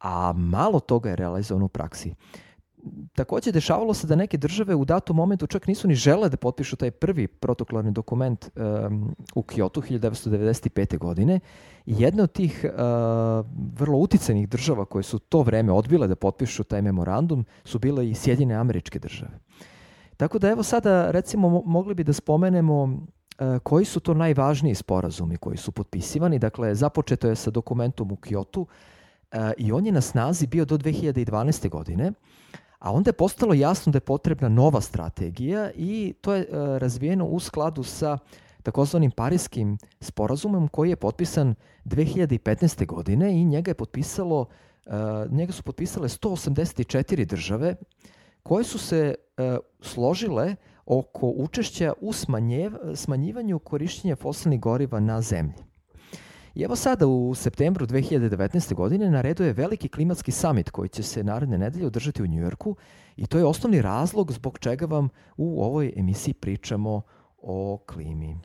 a 0.00 0.32
malo 0.36 0.80
toga 0.80 1.10
je 1.10 1.16
realizovano 1.16 1.64
u 1.64 1.68
praksi. 1.68 2.14
Također 3.14 3.52
dešavalo 3.52 3.94
se 3.94 4.06
da 4.06 4.16
neke 4.16 4.38
države 4.38 4.74
u 4.74 4.84
datom 4.84 5.16
momentu 5.16 5.46
čak 5.46 5.66
nisu 5.66 5.88
ni 5.88 5.94
žele 5.94 6.28
da 6.28 6.36
potpišu 6.36 6.76
taj 6.76 6.90
prvi 6.90 7.26
protokolarni 7.26 7.92
dokument 7.92 8.50
um, 8.56 9.14
u 9.34 9.42
Kyoto 9.42 9.82
1995. 9.82 10.98
godine 10.98 11.40
jedna 11.86 12.22
od 12.22 12.32
tih 12.32 12.64
uh, 12.64 12.70
vrlo 13.78 13.98
uticajnih 13.98 14.48
država 14.48 14.84
koje 14.84 15.02
su 15.02 15.18
to 15.18 15.42
vreme 15.42 15.72
odbile 15.72 16.08
da 16.08 16.16
potpišu 16.16 16.64
taj 16.64 16.82
memorandum 16.82 17.44
su 17.64 17.78
bile 17.78 18.10
i 18.10 18.14
Sjedine 18.14 18.54
američke 18.54 18.98
države. 18.98 19.38
Tako 20.16 20.38
da 20.38 20.48
evo 20.48 20.62
sada 20.62 21.10
recimo 21.10 21.62
mogli 21.66 21.94
bi 21.94 22.04
da 22.04 22.12
spomenemo 22.12 22.82
uh, 22.82 23.58
koji 23.62 23.84
su 23.84 24.00
to 24.00 24.14
najvažniji 24.14 24.74
sporazumi 24.74 25.36
koji 25.36 25.56
su 25.56 25.72
potpisivani. 25.72 26.38
Dakle, 26.38 26.74
započeto 26.74 27.28
je 27.28 27.36
sa 27.36 27.50
dokumentom 27.50 28.12
u 28.12 28.16
Kyoto 28.16 28.60
uh, 28.60 29.38
i 29.56 29.72
on 29.72 29.86
je 29.86 29.92
na 29.92 30.00
snazi 30.00 30.46
bio 30.46 30.64
do 30.64 30.78
2012. 30.78 31.68
godine 31.68 32.12
a 32.78 32.92
onda 32.92 33.08
je 33.08 33.12
postalo 33.12 33.54
jasno 33.54 33.92
da 33.92 33.96
je 33.96 34.00
potrebna 34.00 34.48
nova 34.48 34.80
strategija 34.80 35.70
i 35.74 36.14
to 36.20 36.34
je 36.34 36.40
uh, 36.50 36.76
razvijeno 36.76 37.26
u 37.26 37.40
skladu 37.40 37.82
sa 37.82 38.18
takozvanim 38.62 39.10
parijskim 39.10 39.78
sporazumom 40.00 40.68
koji 40.68 40.90
je 40.90 40.96
potpisan 40.96 41.54
2015. 41.84 42.86
godine 42.86 43.32
i 43.32 43.44
njega 43.44 43.70
je 43.70 43.74
potpisalo 43.74 44.40
uh, 44.40 44.92
njega 45.30 45.52
su 45.52 45.62
potpisale 45.62 46.08
184 46.08 47.24
države 47.24 47.76
koje 48.42 48.64
su 48.64 48.78
se 48.78 49.14
uh, 49.14 49.58
složile 49.80 50.56
oko 50.86 51.28
učešća 51.36 51.92
u 52.00 52.12
smanjev, 52.12 52.72
smanjivanju 52.94 53.58
korišćenja 53.58 54.16
fosilnih 54.16 54.60
goriva 54.60 55.00
na 55.00 55.20
zemlji. 55.20 55.67
I 56.58 56.62
evo 56.62 56.76
sada 56.76 57.06
u 57.06 57.34
septembru 57.34 57.86
2019. 57.86 58.74
godine 58.74 59.10
na 59.10 59.20
redu 59.20 59.44
je 59.44 59.52
veliki 59.52 59.88
klimatski 59.88 60.32
summit 60.32 60.70
koji 60.70 60.88
će 60.88 61.02
se 61.02 61.24
naredne 61.24 61.58
nedelje 61.58 61.86
održati 61.86 62.22
u 62.22 62.26
Njujorku 62.26 62.76
i 63.16 63.26
to 63.26 63.38
je 63.38 63.44
osnovni 63.44 63.82
razlog 63.82 64.32
zbog 64.32 64.58
čega 64.58 64.86
vam 64.86 65.08
u 65.36 65.64
ovoj 65.64 65.92
emisiji 65.96 66.34
pričamo 66.34 67.02
o 67.42 67.78
klimi. 67.86 68.36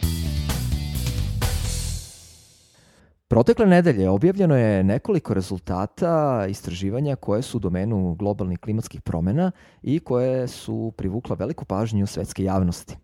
Protekle 3.27 3.65
nedelje 3.65 4.09
objavljeno 4.09 4.57
je 4.57 4.83
nekoliko 4.83 5.33
rezultata 5.33 6.45
istraživanja 6.49 7.15
koje 7.15 7.41
su 7.41 7.57
u 7.57 7.59
domenu 7.59 8.15
globalnih 8.15 8.59
klimatskih 8.59 9.01
promjena 9.01 9.51
i 9.81 9.99
koje 9.99 10.47
su 10.47 10.93
privukla 10.97 11.35
veliku 11.35 11.65
pažnju 11.65 12.07
svetske 12.07 12.43
javnosti. 12.43 12.97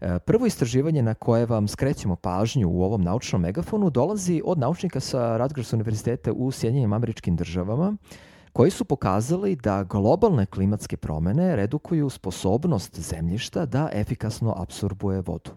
E, 0.00 0.18
prvo 0.18 0.46
istraživanje 0.46 1.02
na 1.02 1.14
koje 1.14 1.46
vam 1.46 1.68
skrećemo 1.68 2.16
pažnju 2.16 2.68
u 2.68 2.82
ovom 2.82 3.02
naučnom 3.02 3.42
megafonu 3.42 3.90
dolazi 3.90 4.42
od 4.44 4.58
naučnika 4.58 5.00
sa 5.00 5.36
Rutgers 5.36 5.72
univerziteta 5.72 6.32
u 6.32 6.50
Sjedinjenim 6.50 6.92
američkim 6.92 7.36
državama, 7.36 7.96
koji 8.52 8.70
su 8.70 8.84
pokazali 8.84 9.56
da 9.56 9.84
globalne 9.84 10.46
klimatske 10.46 10.96
promene 10.96 11.56
redukuju 11.56 12.10
sposobnost 12.10 13.00
zemljišta 13.00 13.66
da 13.66 13.88
efikasno 13.92 14.54
apsorbuje 14.56 15.20
vodu. 15.20 15.50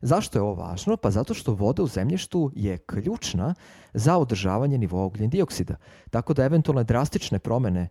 Zašto 0.00 0.38
je 0.38 0.42
ovo 0.42 0.54
važno? 0.54 0.96
Pa 0.96 1.10
zato 1.10 1.34
što 1.34 1.54
voda 1.54 1.82
u 1.82 1.86
zemljištu 1.86 2.50
je 2.54 2.78
ključna 2.78 3.54
za 3.94 4.18
održavanje 4.18 4.78
nivoa 4.78 5.04
ugljen 5.04 5.30
dioksida. 5.30 5.76
Tako 6.10 6.34
da 6.34 6.44
eventualne 6.44 6.84
drastične 6.84 7.38
promene 7.38 7.88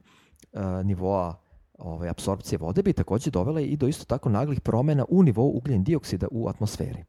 uh, 0.54 0.62
nivoa 0.84 1.45
ovaj, 1.78 2.10
apsorpcije 2.10 2.60
vode 2.60 2.84
bi 2.84 2.94
također 2.94 3.34
dovele 3.34 3.66
i 3.66 3.78
do 3.78 3.88
isto 3.88 4.06
tako 4.06 4.30
naglih 4.30 4.62
promjena 4.62 5.06
u 5.10 5.24
nivou 5.24 5.58
ugljen 5.58 5.84
dioksida 5.84 6.28
u 6.32 6.48
atmosferi. 6.48 7.04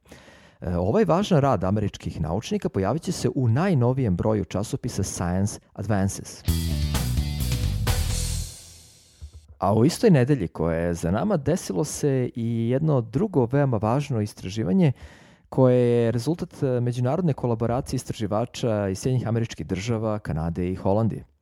E, 0.61 0.77
ovaj 0.77 1.05
važan 1.05 1.39
rad 1.39 1.63
američkih 1.63 2.21
naučnika 2.21 2.69
pojavit 2.69 3.01
će 3.01 3.11
se 3.11 3.29
u 3.35 3.47
najnovijem 3.47 4.15
broju 4.15 4.45
časopisa 4.45 5.03
Science 5.03 5.59
Advances. 5.73 6.43
A 9.57 9.73
u 9.73 9.85
istoj 9.85 10.09
nedelji 10.09 10.47
koja 10.47 10.77
je 10.77 10.93
za 10.93 11.11
nama 11.11 11.37
desilo 11.37 11.83
se 11.83 12.29
i 12.35 12.69
jedno 12.69 13.01
drugo 13.01 13.45
veoma 13.45 13.77
važno 13.77 14.21
istraživanje 14.21 14.91
koje 15.49 15.79
je 15.79 16.11
rezultat 16.11 16.49
međunarodne 16.81 17.33
kolaboracije 17.33 17.95
istraživača 17.95 18.87
iz 18.87 18.99
Sjednjih 18.99 19.27
američkih 19.27 19.65
država, 19.65 20.19
Kanade 20.19 20.71
i 20.71 20.75
Holandije. 20.75 21.36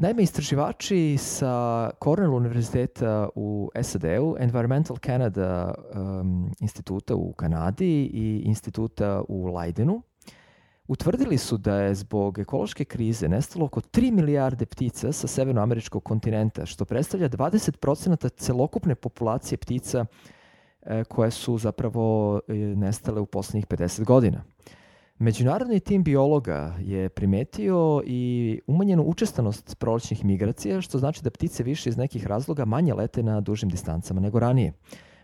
Naime, 0.00 0.22
istraživači 0.22 1.16
sa 1.18 1.90
Cornell 2.04 2.34
univerziteta 2.34 3.28
u 3.34 3.70
SAD-u, 3.82 4.36
Environmental 4.38 4.96
Canada 4.96 5.74
um, 5.94 6.50
instituta 6.60 7.14
u 7.14 7.32
Kanadi 7.32 8.10
i 8.12 8.42
instituta 8.44 9.22
u 9.28 9.46
Leidenu, 9.46 10.02
utvrdili 10.88 11.38
su 11.38 11.56
da 11.56 11.74
je 11.76 11.94
zbog 11.94 12.38
ekološke 12.38 12.84
krize 12.84 13.28
nestalo 13.28 13.64
oko 13.64 13.80
3 13.80 14.10
milijarde 14.10 14.66
ptica 14.66 15.12
sa 15.12 15.26
severnoameričkog 15.26 16.04
kontinenta, 16.04 16.66
što 16.66 16.84
predstavlja 16.84 17.28
20% 17.28 18.30
celokupne 18.36 18.94
populacije 18.94 19.58
ptica 19.58 20.06
e, 20.82 21.04
koje 21.04 21.30
su 21.30 21.58
zapravo 21.58 22.40
e, 22.48 22.54
nestale 22.54 23.20
u 23.20 23.26
posljednjih 23.26 23.66
50 23.66 24.04
godina. 24.04 24.44
Međunarodni 25.22 25.80
tim 25.80 26.02
biologa 26.02 26.76
je 26.80 27.08
primetio 27.08 28.02
i 28.06 28.60
umanjenu 28.66 29.02
učestanost 29.02 29.78
prolećnih 29.78 30.24
migracija, 30.24 30.80
što 30.80 30.98
znači 30.98 31.22
da 31.22 31.30
ptice 31.30 31.62
više 31.62 31.88
iz 31.88 31.96
nekih 31.96 32.26
razloga 32.26 32.64
manje 32.64 32.94
lete 32.94 33.22
na 33.22 33.40
dužim 33.40 33.68
distancama 33.68 34.20
nego 34.20 34.38
ranije. 34.38 34.72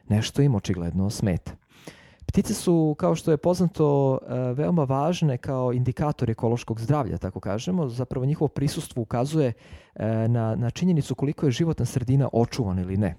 Nešto 0.08 0.42
im 0.42 0.54
očigledno 0.54 1.10
smeta. 1.10 1.52
Ptice 2.26 2.54
su, 2.54 2.96
kao 2.98 3.14
što 3.14 3.30
je 3.30 3.36
poznato, 3.36 4.18
e, 4.28 4.34
veoma 4.52 4.84
važne 4.84 5.38
kao 5.38 5.72
indikator 5.72 6.30
ekološkog 6.30 6.80
zdravlja, 6.80 7.18
tako 7.18 7.40
kažemo. 7.40 7.88
Zapravo 7.88 8.26
njihovo 8.26 8.48
prisustvo 8.48 9.02
ukazuje 9.02 9.52
e, 9.94 10.28
na, 10.28 10.56
na 10.56 10.70
činjenicu 10.70 11.14
koliko 11.14 11.46
je 11.46 11.52
životna 11.52 11.84
sredina 11.84 12.28
očuvana 12.32 12.82
ili 12.82 12.96
ne. 12.96 13.14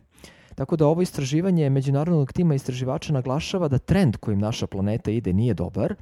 Tako 0.55 0.75
da 0.75 0.87
ovo 0.87 1.01
istraživanje 1.01 1.69
međunarodnog 1.69 2.33
tima 2.33 2.55
istraživača 2.55 3.13
naglašava 3.13 3.67
da 3.67 3.77
trend 3.77 4.17
kojim 4.17 4.39
naša 4.39 4.67
planeta 4.67 5.11
ide 5.11 5.33
nije 5.33 5.53
dobar 5.53 5.95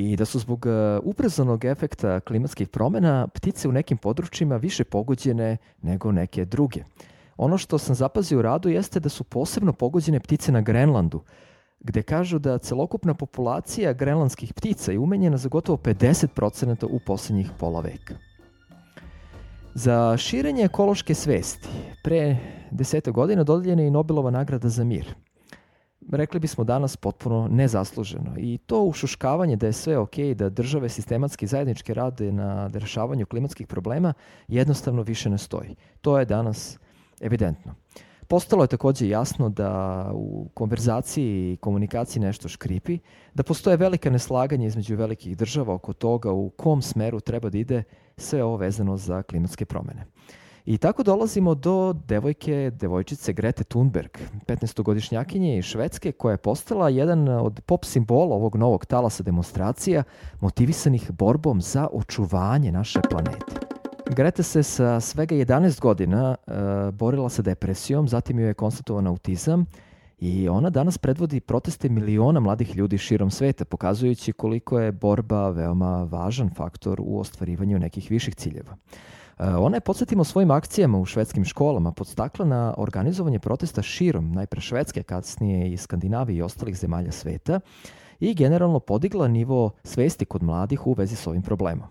i 0.00 0.16
da 0.16 0.24
su 0.24 0.38
zbog 0.38 0.66
e, 0.66 0.70
ubrzanog 1.02 1.64
efekta 1.64 2.20
klimatskih 2.20 2.68
promena 2.68 3.28
ptice 3.28 3.68
u 3.68 3.72
nekim 3.72 3.98
područjima 3.98 4.56
više 4.56 4.84
pogođene 4.84 5.56
nego 5.82 6.12
neke 6.12 6.44
druge. 6.44 6.82
Ono 7.36 7.58
što 7.58 7.78
sam 7.78 7.94
zapazio 7.94 8.38
u 8.38 8.42
radu 8.42 8.68
jeste 8.68 9.00
da 9.00 9.08
su 9.08 9.24
posebno 9.24 9.72
pogođene 9.72 10.20
ptice 10.20 10.52
na 10.52 10.60
Grenlandu, 10.60 11.20
gde 11.80 12.02
kažu 12.02 12.38
da 12.38 12.58
celokupna 12.58 13.14
populacija 13.14 13.92
grenlandskih 13.92 14.54
ptica 14.54 14.92
je 14.92 14.98
umenjena 14.98 15.36
za 15.36 15.48
gotovo 15.48 15.78
50% 15.78 16.86
u 16.90 16.98
poslednjih 17.06 17.50
pola 17.58 17.80
veka. 17.80 18.14
Za 19.74 20.16
širenje 20.16 20.64
ekološke 20.64 21.14
svesti 21.14 21.68
pre 22.04 22.36
deseta 22.70 23.10
godina 23.10 23.44
dodeljena 23.44 23.82
je 23.82 23.88
i 23.88 23.90
Nobelova 23.90 24.30
nagrada 24.30 24.68
za 24.68 24.84
mir. 24.84 25.14
Rekli 26.08 26.40
bismo 26.40 26.64
danas 26.64 26.96
potpuno 26.96 27.48
nezasluženo 27.50 28.34
i 28.38 28.58
to 28.66 28.82
ušuškavanje 28.82 29.56
da 29.56 29.66
je 29.66 29.72
sve 29.72 29.98
ok, 29.98 30.16
da 30.36 30.48
države 30.48 30.88
sistematski 30.88 31.46
zajednički 31.46 31.94
rade 31.94 32.32
na 32.32 32.70
rešavanju 32.74 33.26
klimatskih 33.26 33.66
problema 33.66 34.12
jednostavno 34.48 35.02
više 35.02 35.30
ne 35.30 35.38
stoji. 35.38 35.76
To 36.00 36.18
je 36.18 36.24
danas 36.24 36.78
evidentno. 37.20 37.74
Postalo 38.28 38.64
je 38.64 38.68
takođe 38.68 39.08
jasno 39.08 39.48
da 39.48 40.10
u 40.14 40.48
konverzaciji 40.54 41.52
i 41.52 41.56
komunikaciji 41.56 42.22
nešto 42.22 42.48
škripi, 42.48 42.98
da 43.34 43.42
postoje 43.42 43.76
velika 43.76 44.10
neslaganja 44.10 44.66
između 44.66 44.96
velikih 44.96 45.36
država 45.36 45.74
oko 45.74 45.92
toga 45.92 46.32
u 46.32 46.50
kom 46.50 46.82
smeru 46.82 47.20
treba 47.20 47.50
da 47.50 47.58
ide 47.58 47.82
sve 48.16 48.44
ovo 48.44 48.56
vezano 48.56 48.96
za 48.96 49.22
klimatske 49.22 49.64
promene. 49.64 50.06
I 50.66 50.78
tako 50.78 51.02
dolazimo 51.02 51.54
do 51.54 51.92
devojke, 52.08 52.70
devojčice 52.74 53.32
Grete 53.32 53.64
Thunberg, 53.64 54.18
15-godišnjakinje 54.46 55.58
iz 55.58 55.64
Švedske, 55.64 56.12
koja 56.12 56.32
je 56.32 56.36
postala 56.36 56.88
jedan 56.88 57.28
od 57.28 57.60
pop 57.66 57.84
simbola 57.84 58.36
ovog 58.36 58.56
novog 58.56 58.86
talasa 58.86 59.22
demonstracija 59.22 60.02
motivisanih 60.40 61.10
borbom 61.12 61.60
za 61.60 61.88
očuvanje 61.92 62.72
naše 62.72 63.00
planete. 63.10 63.70
Greta 64.10 64.42
se 64.42 64.62
sa 64.62 65.00
svega 65.00 65.34
11 65.34 65.80
godina 65.80 66.36
uh, 66.46 66.94
borila 66.94 67.28
sa 67.28 67.42
depresijom, 67.42 68.08
zatim 68.08 68.38
joj 68.38 68.48
je 68.48 68.54
konstatovan 68.54 69.06
autizam 69.06 69.66
i 70.18 70.48
ona 70.48 70.70
danas 70.70 70.98
predvodi 70.98 71.40
proteste 71.40 71.88
miliona 71.88 72.40
mladih 72.40 72.76
ljudi 72.76 72.98
širom 72.98 73.30
sveta, 73.30 73.64
pokazujući 73.64 74.32
koliko 74.32 74.80
je 74.80 74.92
borba 74.92 75.50
veoma 75.50 76.02
važan 76.02 76.50
faktor 76.56 77.00
u 77.00 77.20
ostvarivanju 77.20 77.78
nekih 77.78 78.10
viših 78.10 78.34
ciljeva. 78.34 78.76
Uh, 79.40 79.46
ona 79.58 79.76
je, 79.76 79.80
podsjetimo, 79.80 80.24
svojim 80.24 80.50
akcijama 80.50 80.98
u 80.98 81.04
švedskim 81.04 81.44
školama 81.44 81.92
podstakla 81.92 82.46
na 82.46 82.74
organizovanje 82.76 83.38
protesta 83.38 83.82
širom, 83.82 84.32
najpre 84.32 84.60
Švedske, 84.60 85.02
kasnije 85.02 85.72
i 85.72 85.76
Skandinavije 85.76 86.38
i 86.38 86.42
ostalih 86.42 86.76
zemalja 86.76 87.12
sveta 87.12 87.60
i 88.18 88.34
generalno 88.34 88.80
podigla 88.80 89.28
nivo 89.28 89.70
svesti 89.84 90.24
kod 90.24 90.42
mladih 90.42 90.86
u 90.86 90.92
vezi 90.92 91.16
s 91.16 91.26
ovim 91.26 91.42
problemom. 91.42 91.88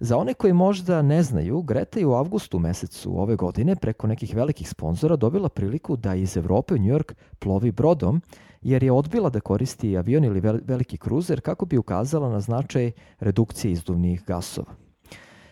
Za 0.00 0.16
one 0.16 0.34
koji 0.34 0.52
možda 0.52 1.02
ne 1.02 1.22
znaju, 1.22 1.62
Greta 1.62 1.98
je 1.98 2.06
u 2.06 2.14
avgustu 2.14 2.58
mesecu 2.58 3.20
ove 3.20 3.36
godine 3.36 3.76
preko 3.76 4.06
nekih 4.06 4.34
velikih 4.34 4.68
sponzora 4.68 5.16
dobila 5.16 5.48
priliku 5.48 5.96
da 5.96 6.14
iz 6.14 6.36
Evrope 6.36 6.74
u 6.74 6.78
New 6.78 6.94
York 6.94 7.14
plovi 7.38 7.72
brodom, 7.72 8.22
jer 8.62 8.82
je 8.82 8.92
odbila 8.92 9.30
da 9.30 9.40
koristi 9.40 9.96
avion 9.96 10.24
ili 10.24 10.40
veliki 10.64 10.98
kruzer 10.98 11.40
kako 11.40 11.66
bi 11.66 11.78
ukazala 11.78 12.28
na 12.28 12.40
značaj 12.40 12.92
redukcije 13.20 13.72
izduvnih 13.72 14.24
gasova. 14.26 14.87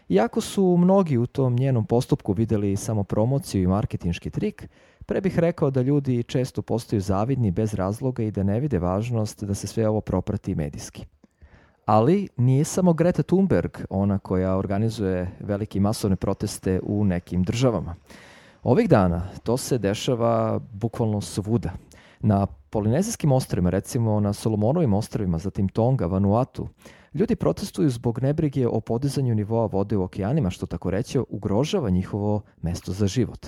Iako 0.09 0.41
su 0.41 0.77
mnogi 0.77 1.19
u 1.19 1.27
tom 1.27 1.57
njenom 1.57 1.85
postupku 1.85 2.33
videli 2.33 2.77
samo 2.77 3.05
promociju 3.05 3.63
i 3.63 3.67
marketinški 3.67 4.31
trik, 4.31 4.69
pre 5.07 5.21
bih 5.21 5.39
rekao 5.39 5.71
da 5.71 5.83
ljudi 5.83 6.23
često 6.23 6.63
postaju 6.63 7.00
zavidni 7.00 7.50
bez 7.50 7.75
razloga 7.75 8.23
i 8.23 8.30
da 8.30 8.43
ne 8.43 8.61
vide 8.61 8.78
važnost 8.78 9.45
da 9.45 9.54
se 9.54 9.67
sve 9.67 9.89
ovo 9.89 10.00
proprati 10.00 10.54
medijski. 10.54 11.07
Ali 11.85 12.28
nije 12.37 12.65
samo 12.65 12.93
Greta 12.93 13.23
Thunberg 13.23 13.71
ona 13.91 14.19
koja 14.19 14.57
organizuje 14.57 15.30
velike 15.41 15.80
masovne 15.80 16.17
proteste 16.17 16.80
u 16.83 17.04
nekim 17.04 17.43
državama. 17.43 17.95
Ovih 18.63 18.89
dana 18.89 19.23
to 19.43 19.57
se 19.57 19.78
dešava 19.78 20.61
bukvalno 20.73 21.21
svuda. 21.21 21.71
Na 22.21 22.47
polinezijskim 22.47 23.33
ostrovima, 23.33 23.71
recimo 23.71 24.21
na 24.21 24.33
Solomonovim 24.33 24.95
ostrovima, 24.95 25.39
zatim 25.39 25.69
Tonga, 25.69 26.07
Vanuatu, 26.07 26.69
ljudi 27.17 27.37
protestuju 27.37 27.91
zbog 27.91 28.23
nebrige 28.23 28.69
o 28.69 28.81
podizanju 28.81 29.35
nivoa 29.35 29.67
vode 29.67 29.97
u 29.97 30.02
okeanima, 30.02 30.50
što 30.50 30.67
tako 30.67 30.91
reći 30.91 31.19
ugrožava 31.29 31.91
njihovo 31.91 32.43
mesto 32.63 32.93
za 32.93 33.07
život. 33.07 33.47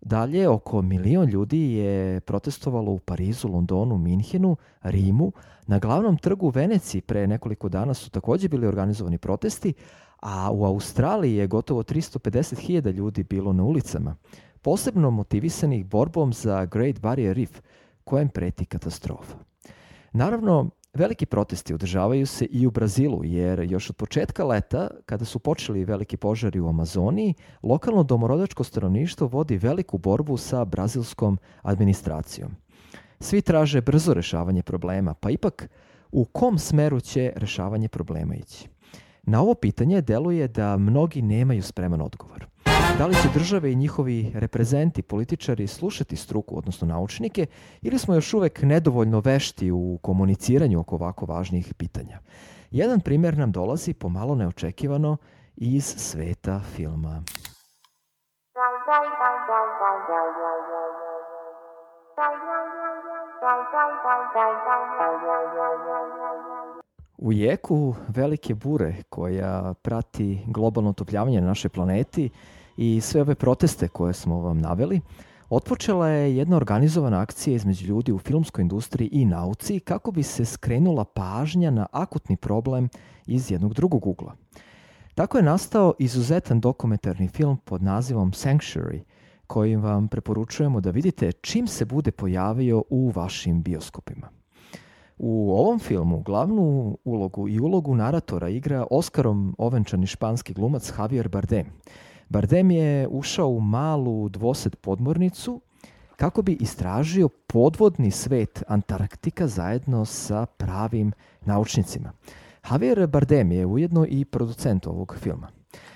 Dalje, 0.00 0.48
oko 0.48 0.82
milion 0.82 1.28
ljudi 1.28 1.72
je 1.72 2.20
protestovalo 2.20 2.92
u 2.92 2.98
Parizu, 2.98 3.48
Londonu, 3.48 3.98
Minhenu, 3.98 4.56
Rimu. 4.82 5.32
Na 5.66 5.78
glavnom 5.78 6.18
trgu 6.18 6.46
u 6.46 6.50
Veneciji 6.50 7.00
pre 7.00 7.26
nekoliko 7.26 7.68
dana 7.68 7.94
su 7.94 8.10
takođe 8.10 8.48
bili 8.48 8.66
organizovani 8.66 9.18
protesti, 9.18 9.74
a 10.20 10.50
u 10.52 10.64
Australiji 10.64 11.36
je 11.36 11.46
gotovo 11.46 11.82
350.000 11.82 12.92
ljudi 12.92 13.22
bilo 13.22 13.52
na 13.52 13.62
ulicama, 13.64 14.16
posebno 14.62 15.10
motivisanih 15.10 15.86
borbom 15.86 16.32
za 16.32 16.64
Great 16.64 17.00
Barrier 17.00 17.36
Reef, 17.36 17.60
kojem 18.04 18.28
preti 18.28 18.64
katastrofa. 18.64 19.36
Naravno, 20.12 20.70
Veliki 20.94 21.26
protesti 21.26 21.74
održavaju 21.74 22.26
se 22.26 22.44
i 22.44 22.66
u 22.66 22.70
Brazilu, 22.70 23.24
jer 23.24 23.60
još 23.60 23.90
od 23.90 23.96
početka 23.96 24.44
leta, 24.44 24.88
kada 25.06 25.24
su 25.24 25.38
počeli 25.38 25.84
veliki 25.84 26.16
požari 26.16 26.60
u 26.60 26.68
Amazoniji, 26.68 27.34
lokalno 27.62 28.02
domorodačko 28.02 28.64
stanovništvo 28.64 29.26
vodi 29.26 29.56
veliku 29.56 29.98
borbu 29.98 30.36
sa 30.36 30.64
brazilskom 30.64 31.38
administracijom. 31.62 32.50
Svi 33.20 33.42
traže 33.42 33.80
brzo 33.80 34.14
rešavanje 34.14 34.62
problema, 34.62 35.14
pa 35.14 35.30
ipak 35.30 35.70
u 36.12 36.24
kom 36.24 36.58
smeru 36.58 37.00
će 37.00 37.32
rešavanje 37.36 37.88
problema 37.88 38.34
ići? 38.34 38.68
Na 39.22 39.42
ovo 39.42 39.54
pitanje 39.54 40.00
deluje 40.00 40.48
da 40.48 40.76
mnogi 40.76 41.22
nemaju 41.22 41.62
spreman 41.62 42.00
odgovor. 42.00 42.46
Da 42.98 43.06
li 43.06 43.14
će 43.14 43.28
države 43.34 43.72
i 43.72 43.74
njihovi 43.74 44.32
reprezenti, 44.34 45.02
političari, 45.02 45.66
slušati 45.66 46.16
struku, 46.16 46.58
odnosno 46.58 46.88
naučnike, 46.88 47.46
ili 47.82 47.98
smo 47.98 48.14
još 48.14 48.34
uvek 48.34 48.62
nedovoljno 48.62 49.20
vešti 49.20 49.70
u 49.70 49.98
komuniciranju 50.02 50.80
oko 50.80 50.94
ovako 50.94 51.26
važnih 51.26 51.74
pitanja? 51.74 52.18
Jedan 52.70 53.00
primer 53.00 53.38
nam 53.38 53.52
dolazi 53.52 53.94
pomalo 53.94 54.34
neočekivano 54.34 55.16
iz 55.56 55.84
sveta 55.84 56.60
filma. 56.76 57.22
U 67.18 67.32
jeku 67.32 67.94
velike 68.08 68.54
bure 68.54 68.94
koja 69.08 69.74
prati 69.82 70.44
globalno 70.46 70.90
otopljavanje 70.90 71.40
na 71.40 71.46
našoj 71.46 71.68
planeti 71.68 72.30
i 72.76 73.00
sve 73.00 73.20
ove 73.20 73.34
proteste 73.34 73.88
koje 73.88 74.14
smo 74.14 74.40
vam 74.40 74.58
naveli, 74.58 75.00
otpočela 75.50 76.08
je 76.08 76.36
jedna 76.36 76.56
organizovana 76.56 77.20
akcija 77.20 77.54
između 77.56 77.86
ljudi 77.86 78.12
u 78.12 78.18
filmskoj 78.18 78.62
industriji 78.62 79.08
i 79.12 79.24
nauci 79.24 79.80
kako 79.80 80.12
bi 80.12 80.22
se 80.22 80.44
skrenula 80.44 81.04
pažnja 81.04 81.70
na 81.70 81.86
akutni 81.92 82.36
problem 82.36 82.88
iz 83.26 83.50
jednog 83.50 83.74
drugog 83.74 84.06
ugla. 84.06 84.34
Tako 85.14 85.38
je 85.38 85.44
nastao 85.44 85.94
izuzetan 85.98 86.60
dokumentarni 86.60 87.28
film 87.28 87.56
pod 87.64 87.82
nazivom 87.82 88.32
Sanctuary, 88.32 89.00
kojim 89.46 89.80
vam 89.80 90.08
preporučujemo 90.08 90.80
da 90.80 90.90
vidite 90.90 91.32
čim 91.32 91.66
se 91.66 91.84
bude 91.84 92.10
pojavio 92.10 92.82
u 92.90 93.12
vašim 93.14 93.62
bioskopima. 93.62 94.28
U 95.18 95.52
ovom 95.52 95.78
filmu 95.78 96.22
glavnu 96.22 96.98
ulogu 97.04 97.48
i 97.48 97.60
ulogu 97.60 97.94
naratora 97.94 98.48
igra 98.48 98.86
Oskarom 98.90 99.54
ovenčani 99.58 100.06
španski 100.06 100.52
glumac 100.52 100.92
Javier 100.98 101.28
Bardem– 101.28 101.66
Bardem 102.34 102.70
je 102.70 103.08
ušao 103.08 103.48
u 103.48 103.60
malu 103.60 104.28
dvosed 104.28 104.76
podmornicu 104.76 105.60
kako 106.16 106.42
bi 106.42 106.52
istražio 106.52 107.28
podvodni 107.28 108.10
svet 108.10 108.62
Antarktika 108.68 109.46
zajedno 109.46 110.04
sa 110.04 110.46
pravim 110.46 111.12
naučnicima. 111.44 112.12
Javier 112.70 113.06
Bardem 113.06 113.52
je 113.52 113.66
ujedno 113.66 114.06
i 114.08 114.24
producent 114.24 114.86
ovog 114.86 115.16
filma. 115.20 115.48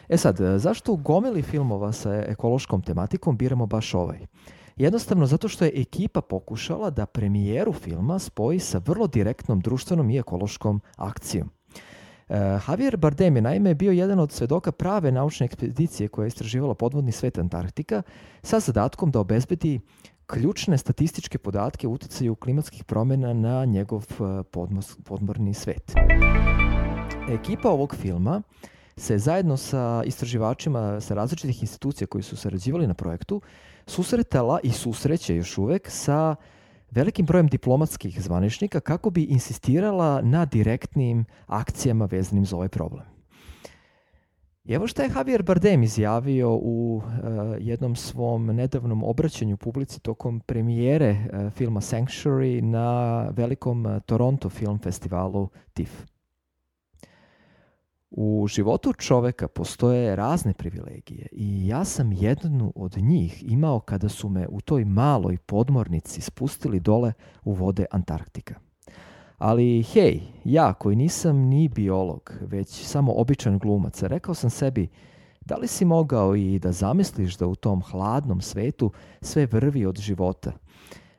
E 0.09 0.17
sad, 0.17 0.37
zašto 0.57 0.93
u 0.93 0.97
gomeli 0.97 1.43
filmova 1.43 1.93
sa 1.93 2.15
ekološkom 2.15 2.83
tematikom 2.83 3.37
biramo 3.37 3.67
baš 3.67 3.95
ovaj? 3.95 4.27
Jednostavno 4.77 5.27
zato 5.27 5.49
što 5.49 5.65
je 5.65 5.73
ekipa 5.75 6.21
pokušala 6.21 6.91
da 6.91 7.07
premijeru 7.07 7.73
filma 7.73 8.19
spoji 8.19 8.59
sa 8.59 8.81
vrlo 8.87 9.07
direktnom 9.07 9.61
društvenom 9.61 10.11
i 10.11 10.19
ekološkom 10.19 10.81
akcijom. 10.97 11.51
Uh, 12.29 12.37
Javier 12.69 12.97
Bardem 12.97 13.37
je 13.37 13.43
naime 13.43 13.75
bio 13.75 13.93
jedan 13.93 14.19
od 14.19 14.33
svedoka 14.33 14.73
prave 14.73 15.13
naučne 15.13 15.47
ekspedicije 15.47 16.09
koja 16.09 16.25
je 16.25 16.29
istraživala 16.29 16.75
podvodni 16.75 17.13
svet 17.13 17.39
Antarktika 17.39 18.03
sa 18.43 18.61
zadatkom 18.61 19.11
da 19.11 19.21
obezbedi 19.21 19.81
ključne 20.27 20.79
statističke 20.79 21.39
podatke 21.39 21.89
o 21.89 21.91
utjecaju 21.91 22.35
klimatskih 22.35 22.85
promjena 22.85 23.33
na 23.33 23.65
njegov 23.65 24.05
e, 24.11 24.43
podmorni 25.05 25.55
svet. 25.55 25.93
Ekipa 27.31 27.71
ovog 27.71 27.95
filma 27.95 28.43
se 28.97 29.19
zajedno 29.19 29.57
sa 29.57 30.03
istraživačima 30.07 31.01
sa 31.01 31.15
različitih 31.15 31.63
institucija 31.63 32.07
koji 32.07 32.23
su 32.23 32.37
sarađivali 32.37 32.87
na 32.87 32.95
projektu 32.95 33.41
susretala 33.87 34.61
i 34.63 34.71
susreće 34.71 35.37
još 35.37 35.59
uvek 35.59 35.91
sa 35.91 36.37
velikim 36.91 37.27
brojem 37.27 37.49
diplomatskih 37.49 38.23
zvaničnika 38.23 38.81
kako 38.81 39.11
bi 39.11 39.25
insistirala 39.25 40.21
na 40.23 40.45
direktnim 40.45 41.25
akcijama 41.47 42.05
vezanim 42.05 42.45
za 42.45 42.57
ovaj 42.57 42.69
problem. 42.69 43.19
I 44.69 44.73
evo 44.73 44.87
što 44.87 45.03
je 45.03 45.11
Javier 45.17 45.43
Bardem 45.43 45.83
izjavio 45.83 46.55
u 46.55 47.03
e, 47.03 47.57
jednom 47.61 47.97
svom 47.97 48.47
nedavnom 48.47 49.05
obraćanju 49.05 49.57
publici 49.57 50.01
tokom 50.01 50.41
premijere 50.41 51.07
e, 51.07 51.51
filma 51.51 51.81
Sanctuary 51.81 52.61
na 52.61 53.23
velikom 53.31 53.87
e, 53.87 54.01
Toronto 54.01 54.49
Film 54.49 54.79
Festivalu 54.79 55.49
TIFF. 55.73 56.18
U 58.11 58.47
životu 58.49 58.93
čoveka 58.93 59.49
postoje 59.49 60.17
razne 60.17 60.53
privilegije 60.53 61.27
i 61.33 61.67
ja 61.67 61.85
sam 61.85 62.13
jednu 62.13 62.73
od 62.77 62.97
njih 62.97 63.45
imao 63.53 63.81
kada 63.81 64.09
su 64.09 64.29
me 64.29 64.49
u 64.49 64.61
toj 64.61 64.85
maloj 64.85 65.37
podmornici 65.37 66.21
spustili 66.21 66.81
dole 66.81 67.13
u 67.45 67.53
vode 67.53 67.87
Antarktika. 67.91 68.55
Ali 69.39 69.83
hej, 69.83 70.21
ja 70.45 70.75
koji 70.75 70.97
nisam 70.97 71.37
ni 71.37 71.69
biolog, 71.69 72.33
već 72.41 72.69
samo 72.69 73.13
običan 73.13 73.59
glumac, 73.59 74.03
rekao 74.03 74.35
sam 74.35 74.51
sebi 74.51 74.89
da 75.41 75.57
li 75.57 75.67
si 75.67 75.85
mogao 75.85 76.37
i 76.37 76.59
da 76.59 76.73
zamisliš 76.73 77.37
da 77.37 77.47
u 77.47 77.55
tom 77.55 77.83
hladnom 77.83 78.41
svetu 78.41 78.93
sve 79.21 79.47
vrvi 79.47 79.87
od 79.87 79.99
života– 79.99 80.53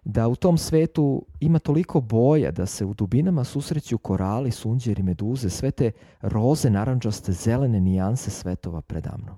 da 0.10 0.28
u 0.28 0.36
tom 0.36 0.58
svetu 0.58 1.26
ima 1.40 1.60
toliko 1.60 2.02
boja 2.02 2.52
da 2.52 2.66
se 2.66 2.86
u 2.86 2.94
dubinama 2.94 3.44
susreću 3.44 3.98
korali, 3.98 4.52
sunđeri, 4.52 5.04
meduze, 5.04 5.50
sve 5.50 5.72
te 5.72 5.92
roze, 6.22 6.70
naranđaste, 6.70 7.32
zelene 7.32 7.80
nijanse 7.80 8.32
svetova 8.32 8.82
predamno. 8.82 9.38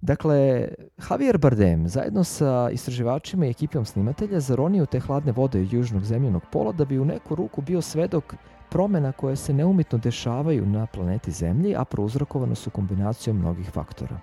Dakle, 0.00 0.68
Javier 1.10 1.38
Bardem 1.38 1.88
zajedno 1.88 2.24
sa 2.24 2.70
istraživačima 2.72 3.46
i 3.46 3.50
ekipom 3.50 3.84
snimatelja 3.84 4.40
zaronio 4.40 4.86
te 4.86 5.00
hladne 5.00 5.32
vode 5.32 5.66
južnog 5.70 6.04
zemljenog 6.04 6.42
pola 6.52 6.72
da 6.72 6.84
bi 6.84 6.98
u 6.98 7.04
neku 7.04 7.34
ruku 7.34 7.62
bio 7.62 7.82
svedok 7.82 8.34
promena 8.70 9.12
koje 9.12 9.36
se 9.36 9.52
neumitno 9.52 9.98
dešavaju 9.98 10.66
na 10.66 10.86
planeti 10.86 11.30
Zemlji, 11.30 11.76
a 11.76 11.84
prouzrokovano 11.84 12.54
su 12.54 12.70
kombinacijom 12.70 13.36
mnogih 13.38 13.70
faktora. 13.70 14.20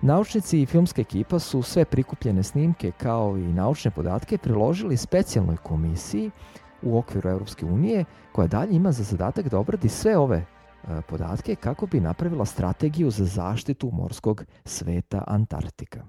Naučnici 0.00 0.62
i 0.62 0.66
filmska 0.66 1.00
ekipa 1.00 1.38
su 1.38 1.62
sve 1.62 1.84
prikupljene 1.84 2.42
snimke 2.42 2.92
kao 2.98 3.36
i 3.36 3.52
naučne 3.52 3.90
podatke 3.90 4.38
priložili 4.38 4.96
specijalnoj 4.96 5.56
komisiji 5.56 6.30
u 6.82 6.98
okviru 6.98 7.30
Europske 7.30 7.66
unije 7.66 8.04
koja 8.32 8.46
dalje 8.46 8.76
ima 8.76 8.92
za 8.92 9.02
zadatak 9.02 9.48
da 9.48 9.58
obradi 9.58 9.88
sve 9.88 10.18
ove 10.18 10.36
e, 10.36 10.44
podatke 11.08 11.54
kako 11.54 11.86
bi 11.86 12.00
napravila 12.00 12.44
strategiju 12.44 13.10
za 13.10 13.24
zaštitu 13.24 13.90
morskog 13.92 14.44
sveta 14.64 15.24
Antarktika. 15.26 16.04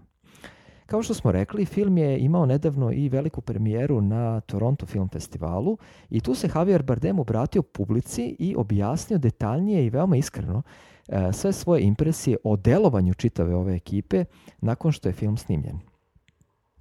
Kao 0.86 1.04
što 1.04 1.14
smo 1.14 1.32
rekli, 1.32 1.66
film 1.66 1.98
je 1.98 2.20
imao 2.20 2.46
nedavno 2.46 2.92
i 2.92 3.10
veliku 3.10 3.42
premijeru 3.42 4.02
na 4.02 4.42
Toronto 4.42 4.86
Film 4.86 5.10
Festivalu 5.10 5.78
i 6.10 6.20
tu 6.20 6.36
se 6.36 6.50
Javier 6.56 6.84
Bardem 6.84 7.20
obratio 7.20 7.62
publici 7.62 8.36
i 8.40 8.56
objasnio 8.58 9.20
detaljnije 9.20 9.86
i 9.86 9.90
veoma 9.90 10.18
iskreno 10.18 10.62
sve 11.34 11.54
svoje 11.54 11.82
impresije 11.82 12.38
o 12.44 12.56
delovanju 12.56 13.14
čitave 13.14 13.56
ove 13.56 13.76
ekipe 13.76 14.26
nakon 14.62 14.92
što 14.92 15.10
je 15.10 15.14
film 15.14 15.38
snimljen. 15.38 15.80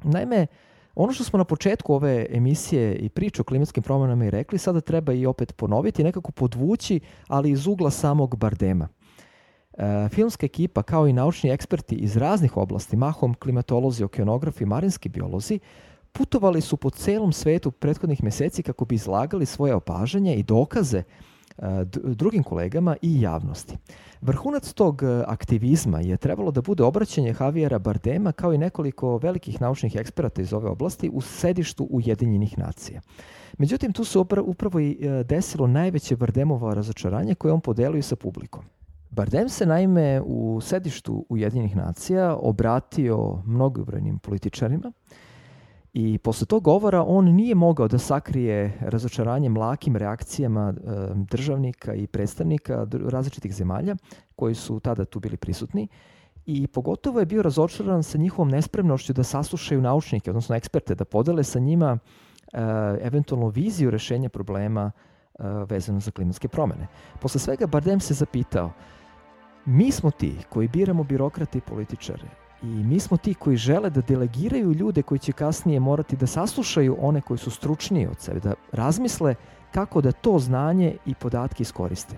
Naime, 0.04 0.46
ono 0.94 1.12
što 1.12 1.24
smo 1.24 1.36
na 1.36 1.44
početku 1.44 1.94
ove 1.94 2.26
emisije 2.30 2.96
i 2.96 3.08
priče 3.08 3.42
o 3.42 3.44
klimatskim 3.44 3.82
promjenama 3.82 4.24
i 4.24 4.30
rekli, 4.30 4.58
sada 4.58 4.80
treba 4.80 5.12
i 5.12 5.26
opet 5.26 5.56
ponoviti, 5.56 6.04
nekako 6.04 6.32
podvući, 6.32 7.00
ali 7.28 7.50
iz 7.50 7.66
ugla 7.66 7.90
samog 7.90 8.36
Bardema. 8.36 8.88
E, 9.78 10.08
filmska 10.08 10.46
ekipa, 10.46 10.82
kao 10.82 11.08
i 11.08 11.12
naučni 11.12 11.50
eksperti 11.50 11.94
iz 11.94 12.16
raznih 12.16 12.56
oblasti, 12.56 12.96
mahom 12.96 13.34
klimatolozi, 13.34 14.04
okeanografi, 14.04 14.64
marinski 14.64 15.08
biolozi, 15.08 15.58
putovali 16.12 16.60
su 16.60 16.76
po 16.76 16.90
celom 16.90 17.32
svetu 17.32 17.70
prethodnih 17.70 18.24
meseci 18.24 18.62
kako 18.62 18.84
bi 18.84 18.94
izlagali 18.94 19.46
svoje 19.46 19.74
opažanja 19.74 20.34
i 20.34 20.42
dokaze 20.42 21.02
drugim 22.14 22.42
kolegama 22.42 22.96
i 23.02 23.20
javnosti. 23.20 23.76
Vrhunac 24.20 24.72
tog 24.72 25.02
e, 25.02 25.22
aktivizma 25.26 26.00
je 26.00 26.16
trebalo 26.16 26.50
da 26.50 26.62
bude 26.62 26.82
obraćanje 26.82 27.34
Javiera 27.40 27.78
Bardema 27.78 28.32
kao 28.32 28.52
i 28.52 28.58
nekoliko 28.58 29.18
velikih 29.18 29.60
naučnih 29.60 29.96
eksperata 29.96 30.42
iz 30.42 30.52
ove 30.52 30.68
oblasti 30.68 31.10
u 31.12 31.20
sedištu 31.20 31.86
Ujedinjenih 31.90 32.58
nacija. 32.58 33.00
Međutim, 33.58 33.92
tu 33.92 34.04
se 34.04 34.18
upravo 34.18 34.80
i 34.80 34.98
e, 35.00 35.24
desilo 35.24 35.66
najveće 35.66 36.16
Bardemovo 36.16 36.74
razočaranje 36.74 37.34
koje 37.34 37.52
on 37.52 37.60
podelio 37.60 38.02
sa 38.02 38.16
publikom. 38.16 38.64
Bardem 39.10 39.48
se 39.48 39.66
naime 39.66 40.20
u 40.20 40.60
sedištu 40.60 41.26
Ujedinjenih 41.28 41.76
nacija 41.76 42.36
obratio 42.36 43.42
mnogobrojnim 43.46 44.18
političarima, 44.18 44.92
i 45.94 46.18
posle 46.18 46.46
tog 46.46 46.62
govora 46.62 47.04
on 47.06 47.24
nije 47.24 47.54
mogao 47.54 47.88
da 47.88 47.98
sakrije 47.98 48.78
razočaranje 48.80 49.48
mlakim 49.48 49.96
reakcijama 49.96 50.74
e, 50.76 50.90
državnika 51.14 51.94
i 51.94 52.06
predstavnika 52.06 52.86
različitih 52.92 53.54
zemalja 53.54 53.96
koji 54.36 54.54
su 54.54 54.80
tada 54.80 55.04
tu 55.04 55.20
bili 55.20 55.36
prisutni 55.36 55.88
i 56.46 56.66
pogotovo 56.66 57.20
je 57.20 57.26
bio 57.26 57.42
razočaran 57.42 58.02
sa 58.02 58.18
njihovom 58.18 58.48
nespremnošću 58.48 59.12
da 59.12 59.22
saslušaju 59.22 59.80
naučnike, 59.80 60.30
odnosno 60.30 60.56
eksperte, 60.56 60.94
da 60.94 61.04
podele 61.04 61.44
sa 61.44 61.58
njima 61.58 61.98
e, 61.98 62.58
eventualno 63.00 63.48
viziju 63.48 63.90
rešenja 63.90 64.28
problema 64.28 64.90
e, 64.90 65.42
vezano 65.68 66.00
za 66.00 66.10
klimatske 66.10 66.48
promene. 66.48 66.86
Posle 67.20 67.40
svega 67.40 67.66
Bardem 67.66 68.00
se 68.00 68.14
zapitao, 68.14 68.72
mi 69.64 69.92
smo 69.92 70.10
ti 70.10 70.34
koji 70.48 70.68
biramo 70.68 71.04
birokrate 71.04 71.58
i 71.58 71.60
političare 71.60 72.43
I 72.62 72.66
mi 72.66 73.00
smo 73.00 73.16
ti 73.16 73.34
koji 73.34 73.56
žele 73.56 73.90
da 73.90 74.00
delegiraju 74.00 74.72
ljude 74.72 75.02
koji 75.02 75.18
će 75.18 75.32
kasnije 75.32 75.80
morati 75.80 76.16
da 76.16 76.26
saslušaju 76.26 76.96
one 77.00 77.20
koji 77.20 77.38
su 77.38 77.50
stručniji 77.50 78.06
od 78.06 78.20
sebe, 78.20 78.40
da 78.40 78.54
razmisle 78.72 79.34
kako 79.72 80.00
da 80.00 80.12
to 80.12 80.38
znanje 80.38 80.96
i 81.06 81.14
podatke 81.14 81.62
iskoriste. 81.62 82.16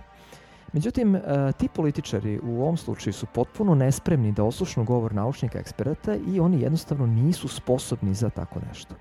Međutim, 0.73 1.15
e, 1.17 1.21
ti 1.59 1.69
političari 1.69 2.41
u 2.43 2.63
ovom 2.63 2.77
slučaju 2.77 3.13
su 3.15 3.27
potpuno 3.27 3.75
nespremni 3.75 4.33
da 4.33 4.45
oslušnu 4.45 4.85
govor 4.85 5.15
naučnika 5.15 5.59
eksperata 5.59 6.17
i 6.17 6.41
oni 6.41 6.61
jednostavno 6.61 7.07
nisu 7.07 7.49
sposobni 7.49 8.15
za 8.15 8.31
tako 8.31 8.61
nešto. 8.69 8.95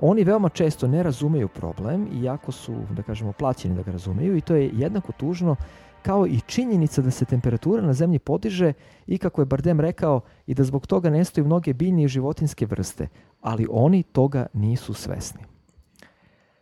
Oni 0.00 0.24
veoma 0.24 0.48
često 0.48 0.88
ne 0.88 1.02
razumeju 1.02 1.48
problem, 1.48 2.08
iako 2.22 2.52
su, 2.52 2.74
da 2.90 3.02
kažemo, 3.02 3.32
plaćeni 3.32 3.74
da 3.74 3.82
ga 3.82 3.92
razumeju 3.92 4.36
i 4.36 4.40
to 4.40 4.54
je 4.54 4.70
jednako 4.72 5.12
tužno 5.12 5.56
kao 6.02 6.26
i 6.26 6.40
činjenica 6.46 7.02
da 7.02 7.10
se 7.10 7.24
temperatura 7.24 7.82
na 7.82 7.92
zemlji 7.92 8.18
podiže 8.18 8.72
i 9.06 9.18
kako 9.18 9.42
je 9.42 9.46
Bardem 9.46 9.80
rekao 9.80 10.20
i 10.46 10.54
da 10.54 10.64
zbog 10.64 10.86
toga 10.86 11.10
nestaju 11.10 11.44
mnoge 11.44 11.74
biljne 11.74 12.04
i 12.04 12.08
životinske 12.08 12.66
vrste, 12.66 13.08
ali 13.40 13.66
oni 13.70 14.02
toga 14.02 14.46
nisu 14.52 14.94
svesni. 14.94 15.40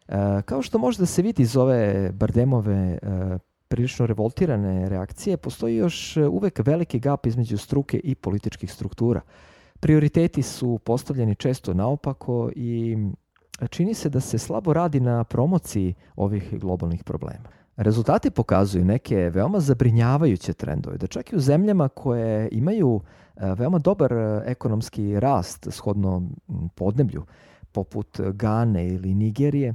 E, 0.09 0.43
kao 0.45 0.63
što 0.63 0.79
može 0.79 0.99
da 0.99 1.07
se 1.07 1.23
vidi 1.23 1.43
iz 1.43 1.57
ove 1.57 2.13
Bardemove 2.13 2.75
e, 2.75 2.99
prilično 3.69 4.07
revoltirane 4.07 4.89
reakcije, 4.89 5.37
postoji 5.37 5.77
još 5.77 6.17
uvek 6.17 6.61
veliki 6.65 6.99
gap 6.99 7.27
između 7.27 7.59
struke 7.59 8.01
i 8.05 8.15
političkih 8.15 8.73
struktura. 8.73 9.21
Prioriteti 9.81 10.43
su 10.43 10.79
postavljeni 10.85 11.35
često 11.35 11.75
naopako 11.75 12.51
i 12.57 12.97
čini 13.71 13.95
se 13.95 14.09
da 14.09 14.21
se 14.21 14.39
slabo 14.39 14.73
radi 14.73 15.01
na 15.01 15.25
promociji 15.25 15.95
ovih 16.17 16.61
globalnih 16.61 17.05
problema. 17.05 17.49
Rezultati 17.77 18.31
pokazuju 18.31 18.85
neke 18.85 19.17
veoma 19.17 19.61
zabrinjavajuće 19.61 20.53
trendove, 20.53 20.99
da 20.99 21.07
čak 21.07 21.33
i 21.33 21.37
u 21.37 21.41
zemljama 21.41 21.89
koje 21.89 22.49
imaju 22.53 23.01
e, 23.37 23.55
veoma 23.55 23.79
dobar 23.79 24.13
e, 24.13 24.43
ekonomski 24.47 25.21
rast 25.21 25.67
shodno 25.71 26.23
podneblju, 26.75 27.25
poput 27.73 28.21
Gane 28.21 28.89
ili 28.89 29.15
Nigerije, 29.15 29.75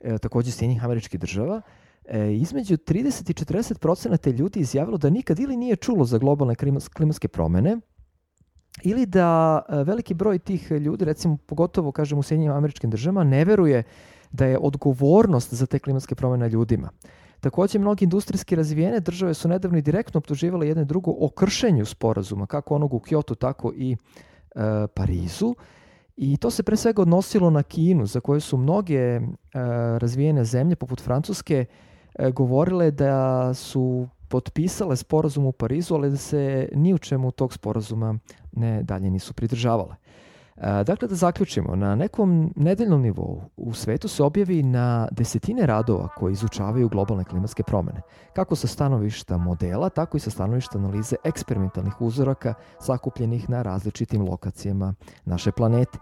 e, 0.00 0.18
takođe 0.18 0.50
Sjednjih 0.50 0.84
američkih 0.84 1.20
država, 1.20 1.60
između 2.32 2.76
30 2.76 3.30
i 3.30 3.34
40 3.34 3.78
procenata 3.78 4.30
ljudi 4.30 4.60
izjavilo 4.60 4.98
da 4.98 5.10
nikad 5.10 5.38
ili 5.38 5.56
nije 5.56 5.76
čulo 5.76 6.04
za 6.04 6.18
globalne 6.18 6.54
klimatske 6.94 7.28
promene, 7.28 7.76
ili 8.82 9.06
da 9.06 9.62
veliki 9.86 10.14
broj 10.14 10.38
tih 10.38 10.70
ljudi, 10.70 11.04
recimo 11.04 11.36
pogotovo 11.46 11.92
kažem 11.92 12.18
u 12.18 12.22
Sjednjim 12.22 12.52
američkim 12.52 12.90
državama, 12.90 13.24
ne 13.24 13.44
veruje 13.44 13.82
da 14.30 14.46
je 14.46 14.58
odgovornost 14.58 15.54
za 15.54 15.66
te 15.66 15.78
klimatske 15.78 16.14
promene 16.14 16.48
ljudima. 16.48 16.90
Takođe, 17.40 17.78
mnogi 17.78 18.04
industrijski 18.04 18.56
razvijene 18.56 19.00
države 19.00 19.34
su 19.34 19.48
nedavno 19.48 19.78
i 19.78 19.82
direktno 19.82 20.18
optuživale 20.18 20.68
jedne 20.68 20.84
drugo 20.84 21.10
o 21.10 21.28
kršenju 21.28 21.84
sporazuma, 21.84 22.46
kako 22.46 22.74
onog 22.74 22.94
u 22.94 22.98
Kyoto, 22.98 23.38
tako 23.38 23.72
i 23.76 23.96
e, 24.54 24.86
Parizu. 24.94 25.54
I 26.16 26.36
to 26.36 26.50
se 26.50 26.62
pre 26.62 26.76
svega 26.76 27.02
odnosilo 27.02 27.50
na 27.50 27.62
Kinu, 27.62 28.06
za 28.06 28.20
koje 28.20 28.40
su 28.40 28.56
mnoge 28.56 28.98
e, 28.98 29.20
razvijene 29.98 30.44
zemlje, 30.44 30.76
poput 30.76 31.00
Francuske, 31.00 31.64
e, 32.14 32.30
govorile 32.30 32.90
da 32.90 33.54
su 33.54 34.08
potpisale 34.28 34.96
sporazum 34.96 35.46
u 35.46 35.52
Parizu, 35.52 35.94
ali 35.94 36.10
da 36.10 36.16
se 36.16 36.68
ni 36.74 36.94
u 36.94 36.98
čemu 36.98 37.30
tog 37.30 37.52
sporazuma 37.52 38.18
ne 38.52 38.82
dalje 38.82 39.10
nisu 39.10 39.34
pridržavale. 39.34 39.96
Dakle, 40.60 41.08
da 41.08 41.14
zaključimo, 41.14 41.76
na 41.76 41.94
nekom 41.94 42.52
nedeljnom 42.56 43.02
nivou 43.02 43.42
u 43.56 43.72
svetu 43.72 44.08
se 44.08 44.22
objavi 44.22 44.62
na 44.62 45.08
desetine 45.10 45.66
radova 45.66 46.08
koji 46.08 46.32
izučavaju 46.32 46.88
globalne 46.88 47.24
klimatske 47.24 47.62
promene, 47.62 48.02
kako 48.32 48.56
sa 48.56 48.66
stanovišta 48.66 49.36
modela, 49.36 49.88
tako 49.88 50.16
i 50.16 50.20
sa 50.20 50.30
stanovišta 50.30 50.78
analize 50.78 51.16
eksperimentalnih 51.24 52.00
uzoraka 52.00 52.54
sakupljenih 52.80 53.50
na 53.50 53.62
različitim 53.62 54.22
lokacijama 54.22 54.94
naše 55.24 55.52
planete. 55.52 55.98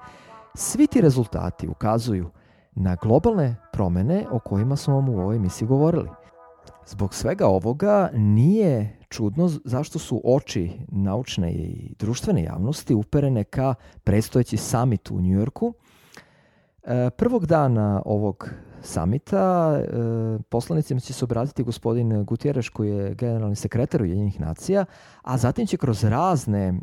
Svi 0.54 0.86
ti 0.86 1.00
rezultati 1.00 1.68
ukazuju 1.68 2.30
na 2.72 2.96
globalne 3.02 3.56
promene 3.72 4.26
o 4.30 4.38
kojima 4.38 4.76
smo 4.76 4.94
vam 4.94 5.08
u 5.08 5.20
ovoj 5.20 5.36
emisiji 5.36 5.68
govorili. 5.68 6.08
Zbog 6.88 7.14
svega 7.14 7.46
ovoga 7.46 8.10
nije 8.14 8.98
čudno 9.08 9.48
zašto 9.48 9.98
su 9.98 10.22
oči 10.24 10.70
naučne 10.88 11.52
i 11.52 11.94
društvene 11.98 12.42
javnosti 12.42 12.94
uperene 12.94 13.44
ka 13.44 13.74
predstojeći 14.04 14.56
summit 14.56 15.10
u 15.10 15.20
Njujorku. 15.20 15.74
E, 16.82 17.10
prvog 17.10 17.46
dana 17.46 18.02
ovog 18.04 18.50
samita 18.82 19.76
e, 19.78 19.88
poslanicima 20.48 21.00
će 21.00 21.12
se 21.12 21.24
obratiti 21.24 21.62
gospodin 21.62 22.24
Gutjereš 22.24 22.68
koji 22.68 22.90
je 22.90 23.14
generalni 23.14 23.56
sekretar 23.56 24.02
Ujedinjenih 24.02 24.40
nacija, 24.40 24.84
a 25.22 25.38
zatim 25.38 25.66
će 25.66 25.76
kroz 25.76 26.04
razne 26.04 26.74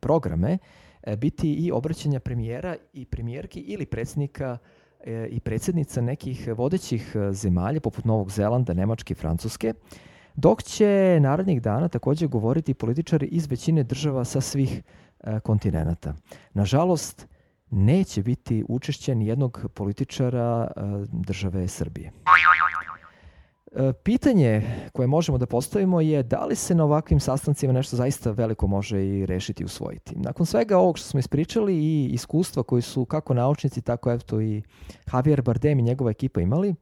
programe 0.00 0.58
e, 1.02 1.16
biti 1.16 1.54
i 1.54 1.72
obraćanja 1.72 2.20
premijera 2.20 2.76
i 2.92 3.04
premijerki 3.04 3.60
ili 3.60 3.86
predsjednika 3.86 4.58
e, 4.62 4.79
i 5.30 5.40
predsjednica 5.40 6.00
nekih 6.00 6.48
vodećih 6.56 7.16
e, 7.16 7.32
zemalja 7.32 7.80
poput 7.80 8.04
Novog 8.04 8.30
Zelanda, 8.30 8.74
Nemačke 8.74 9.12
i 9.12 9.14
Francuske, 9.14 9.74
dok 10.34 10.62
će 10.62 11.18
narednih 11.20 11.62
dana 11.62 11.88
takođe 11.88 12.26
govoriti 12.26 12.74
političari 12.74 13.26
iz 13.26 13.46
većine 13.46 13.82
država 13.82 14.24
sa 14.24 14.40
svih 14.40 14.82
e, 15.20 15.40
kontinenta. 15.40 16.14
Nažalost, 16.54 17.26
neće 17.70 18.22
biti 18.22 18.64
učešća 18.68 19.14
ni 19.14 19.26
jednog 19.26 19.66
političara 19.74 20.70
e, 20.76 20.80
države 21.12 21.68
Srbije. 21.68 22.12
E, 23.72 23.92
Pitanje 23.92 24.62
koje 24.92 25.06
možemo 25.06 25.38
da 25.38 25.46
postavimo 25.46 26.00
je 26.00 26.22
da 26.22 26.44
li 26.44 26.56
se 26.56 26.74
na 26.74 26.84
ovakvim 26.84 27.20
sastancima 27.20 27.72
nešto 27.72 27.96
zaista 27.96 28.30
veliko 28.30 28.66
može 28.66 29.06
i 29.06 29.26
rešiti 29.26 29.62
i 29.62 29.66
usvojiti. 29.66 30.14
Nakon 30.16 30.46
svega 30.46 30.78
ovog 30.78 30.98
što 30.98 31.08
smo 31.08 31.20
ispričali 31.20 31.76
i 31.76 32.10
iskustva 32.12 32.62
koji 32.62 32.82
su 32.82 33.04
kako 33.04 33.34
naučnici, 33.34 33.82
tako 33.82 34.12
eto 34.12 34.40
i 34.40 34.62
Javier 35.12 35.42
Bardem 35.42 35.78
i 35.78 35.82
njegova 35.82 36.10
ekipa 36.10 36.40
imali, 36.40 36.74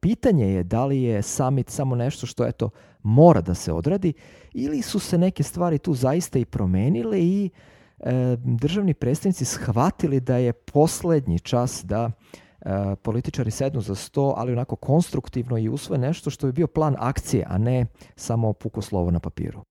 pitanje 0.00 0.52
je 0.52 0.62
da 0.62 0.86
li 0.86 1.02
je 1.02 1.22
summit 1.22 1.70
samo 1.70 1.94
nešto 1.94 2.26
što 2.26 2.46
eto 2.46 2.70
mora 3.02 3.40
da 3.40 3.54
se 3.54 3.72
odradi 3.72 4.12
ili 4.52 4.82
su 4.82 4.98
se 4.98 5.18
neke 5.18 5.42
stvari 5.42 5.78
tu 5.78 5.94
zaista 5.94 6.38
i 6.38 6.44
promenile 6.44 7.20
i 7.20 7.50
e, 7.98 8.36
državni 8.44 8.94
predstavnici 8.94 9.44
shvatili 9.44 10.20
da 10.20 10.36
je 10.36 10.52
poslednji 10.52 11.38
čas 11.38 11.84
da 11.84 12.10
političari 13.02 13.50
sednu 13.50 13.80
za 13.80 13.94
sto, 13.94 14.34
ali 14.36 14.52
onako 14.52 14.76
konstruktivno 14.76 15.58
i 15.58 15.68
usvoje 15.68 15.98
nešto 15.98 16.30
što 16.30 16.46
bi 16.46 16.52
bio 16.52 16.66
plan 16.66 16.96
akcije, 16.98 17.44
a 17.48 17.58
ne 17.58 17.86
samo 18.16 18.52
puko 18.52 18.82
slovo 18.82 19.10
na 19.10 19.20
papiru. 19.20 19.62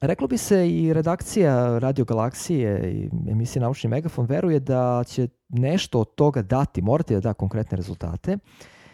Reklo 0.00 0.26
bi 0.28 0.38
se 0.38 0.70
i 0.70 0.92
redakcija 0.92 1.78
Radio 1.78 2.04
Galaksije 2.04 2.92
i 2.92 3.10
emisije 3.30 3.62
Naučni 3.62 3.90
megafon 3.90 4.26
veruje 4.26 4.60
da 4.60 5.04
će 5.06 5.28
nešto 5.48 6.00
od 6.00 6.14
toga 6.14 6.42
dati, 6.42 6.82
morati 6.82 7.14
da 7.14 7.20
da 7.20 7.34
konkretne 7.34 7.76
rezultate. 7.76 8.38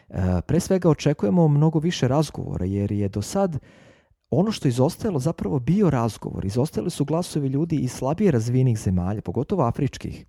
E, 0.09 0.41
Pre 0.47 0.61
svega 0.61 0.91
očekujemo 0.91 1.49
mnogo 1.49 1.79
više 1.79 2.09
razgovora 2.09 2.65
jer 2.65 2.93
je 2.93 3.09
do 3.09 3.23
sad 3.23 3.59
ono 4.31 4.53
što 4.53 4.69
izostajalo 4.69 5.19
zapravo 5.19 5.59
bio 5.59 5.91
razgovor. 5.91 6.45
Izostajali 6.45 6.91
su 6.91 7.05
glasovi 7.05 7.49
ljudi 7.49 7.77
iz 7.77 7.93
slabije 7.93 8.31
razvijenih 8.31 8.79
zemalja, 8.79 9.21
pogotovo 9.21 9.63
afričkih. 9.63 10.27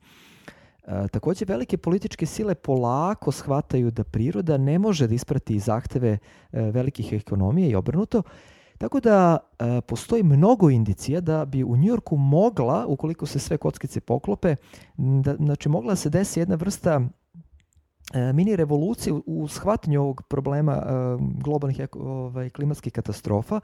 E, 0.88 1.08
takođe, 1.08 1.45
velike 1.45 1.78
političke 1.78 2.26
sile 2.26 2.56
polako 2.56 3.32
shvataju 3.32 3.91
da 3.91 4.04
priroda 4.04 4.58
ne 4.58 4.80
može 4.80 5.08
da 5.08 5.15
isprati 5.15 5.60
zahteve 5.60 6.10
e, 6.52 6.62
velikih 6.62 7.13
ekonomija 7.13 7.69
i 7.69 7.76
obrnuto, 7.76 8.23
tako 8.78 9.00
da 9.00 9.38
e, 9.60 9.82
postoji 9.82 10.23
mnogo 10.23 10.69
indicija 10.69 11.21
da 11.21 11.45
bi 11.45 11.63
u 11.63 11.78
Njujorku 11.78 12.17
mogla, 12.17 12.86
ukoliko 12.88 13.26
se 13.26 13.39
sve 13.39 13.58
kockice 13.58 14.00
poklope, 14.00 14.56
da, 14.97 15.36
znači 15.36 15.69
mogla 15.69 15.91
da 15.91 15.95
se 15.95 16.10
desi 16.10 16.39
jedna 16.39 16.56
vrsta 16.56 17.02
e, 18.13 18.34
mini 18.34 18.56
revolucije 18.56 19.13
u, 19.26 19.47
shvatanju 19.47 20.02
ovog 20.02 20.21
problema 20.30 20.84
globalnih 21.43 21.80
ovaj, 21.93 22.50
klimatskih 22.50 22.93
katastrofa 22.93 23.60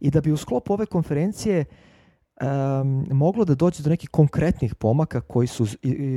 i 0.00 0.10
da 0.10 0.20
bi 0.20 0.32
u 0.32 0.36
sklopu 0.36 0.72
ove 0.72 0.86
konferencije 0.86 1.64
um, 2.40 3.06
moglo 3.10 3.44
da 3.44 3.54
dođe 3.54 3.82
do 3.82 3.90
nekih 3.90 4.10
konkretnih 4.10 4.74
pomaka 4.74 5.20
koji 5.20 5.46
su 5.46 5.66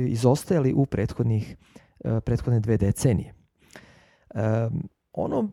izostajali 0.08 0.72
u 0.72 0.86
prethodnih, 0.86 1.56
uh, 2.04 2.18
prethodne 2.24 2.60
dve 2.60 2.76
decenije. 2.76 3.34
Um, 4.34 4.88
ono, 5.12 5.48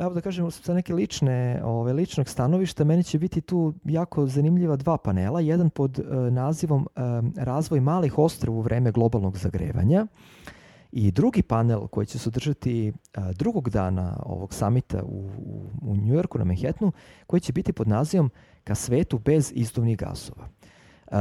evo 0.00 0.14
da 0.14 0.20
kažem, 0.20 0.50
sa 0.50 0.74
neke 0.74 0.94
lične, 0.94 1.60
ove, 1.64 1.92
ličnog 1.92 2.28
stanovišta, 2.28 2.84
meni 2.84 3.04
će 3.04 3.18
biti 3.18 3.40
tu 3.40 3.74
jako 3.84 4.26
zanimljiva 4.26 4.76
dva 4.76 4.96
panela. 4.96 5.40
Jedan 5.40 5.70
pod 5.70 5.98
uh, 5.98 6.32
nazivom 6.32 6.86
um, 6.96 7.34
Razvoj 7.36 7.80
malih 7.80 8.18
ostrava 8.18 8.58
u 8.58 8.60
vreme 8.60 8.92
globalnog 8.92 9.36
zagrevanja 9.36 10.06
i 10.92 11.10
drugi 11.10 11.42
panel 11.42 11.86
koji 11.86 12.06
će 12.06 12.18
se 12.18 12.28
održati 12.28 12.92
uh, 12.92 13.24
drugog 13.36 13.70
dana 13.70 14.22
ovog 14.26 14.54
samita 14.54 15.02
u, 15.02 15.30
u, 15.38 15.70
u 15.82 15.96
Njujorku 15.96 16.38
na 16.38 16.44
Manhattanu, 16.44 16.92
koji 17.26 17.40
će 17.40 17.52
biti 17.52 17.72
pod 17.72 17.88
nazivom 17.88 18.30
Ka 18.68 18.74
svetu 18.74 19.18
bez 19.18 19.52
izduvnih 19.54 19.96
gasova. 19.96 20.48
Uh, 21.06 21.16